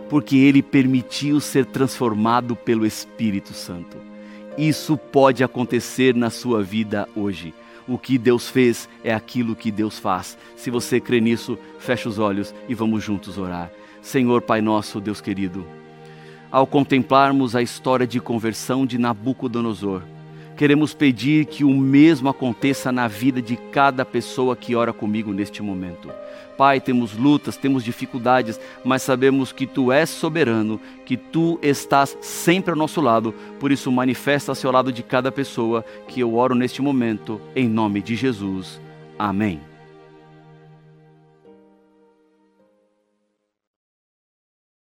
porque 0.08 0.36
ele 0.36 0.62
permitiu 0.62 1.40
ser 1.40 1.64
transformado 1.64 2.54
pelo 2.54 2.86
Espírito 2.86 3.54
Santo. 3.54 3.96
Isso 4.58 4.98
pode 4.98 5.42
acontecer 5.42 6.14
na 6.14 6.28
sua 6.28 6.62
vida 6.62 7.08
hoje. 7.16 7.54
O 7.88 7.98
que 7.98 8.18
Deus 8.18 8.48
fez 8.48 8.88
é 9.02 9.12
aquilo 9.12 9.56
que 9.56 9.70
Deus 9.70 9.98
faz. 9.98 10.36
Se 10.54 10.70
você 10.70 11.00
crê 11.00 11.20
nisso, 11.20 11.58
feche 11.78 12.06
os 12.06 12.18
olhos 12.18 12.54
e 12.68 12.74
vamos 12.74 13.02
juntos 13.02 13.38
orar. 13.38 13.72
Senhor 14.02 14.42
Pai 14.42 14.60
nosso, 14.60 15.00
Deus 15.00 15.20
querido, 15.20 15.66
ao 16.50 16.66
contemplarmos 16.66 17.54
a 17.54 17.62
história 17.62 18.06
de 18.06 18.18
conversão 18.20 18.84
de 18.84 18.98
Nabucodonosor, 18.98 20.02
queremos 20.56 20.92
pedir 20.92 21.46
que 21.46 21.64
o 21.64 21.70
mesmo 21.70 22.28
aconteça 22.28 22.90
na 22.90 23.06
vida 23.06 23.40
de 23.40 23.56
cada 23.56 24.04
pessoa 24.04 24.56
que 24.56 24.74
ora 24.74 24.92
comigo 24.92 25.32
neste 25.32 25.62
momento. 25.62 26.10
Pai, 26.58 26.80
temos 26.80 27.16
lutas, 27.16 27.56
temos 27.56 27.82
dificuldades, 27.82 28.60
mas 28.84 29.02
sabemos 29.02 29.52
que 29.52 29.66
Tu 29.66 29.90
és 29.92 30.10
soberano, 30.10 30.78
que 31.06 31.16
Tu 31.16 31.58
estás 31.62 32.18
sempre 32.20 32.72
ao 32.72 32.76
nosso 32.76 33.00
lado, 33.00 33.32
por 33.58 33.72
isso 33.72 33.90
manifesta-se 33.90 34.66
ao 34.66 34.72
lado 34.72 34.92
de 34.92 35.02
cada 35.02 35.32
pessoa 35.32 35.84
que 36.06 36.20
eu 36.20 36.34
oro 36.34 36.54
neste 36.54 36.82
momento, 36.82 37.40
em 37.56 37.68
nome 37.68 38.02
de 38.02 38.14
Jesus. 38.14 38.80
Amém. 39.18 39.69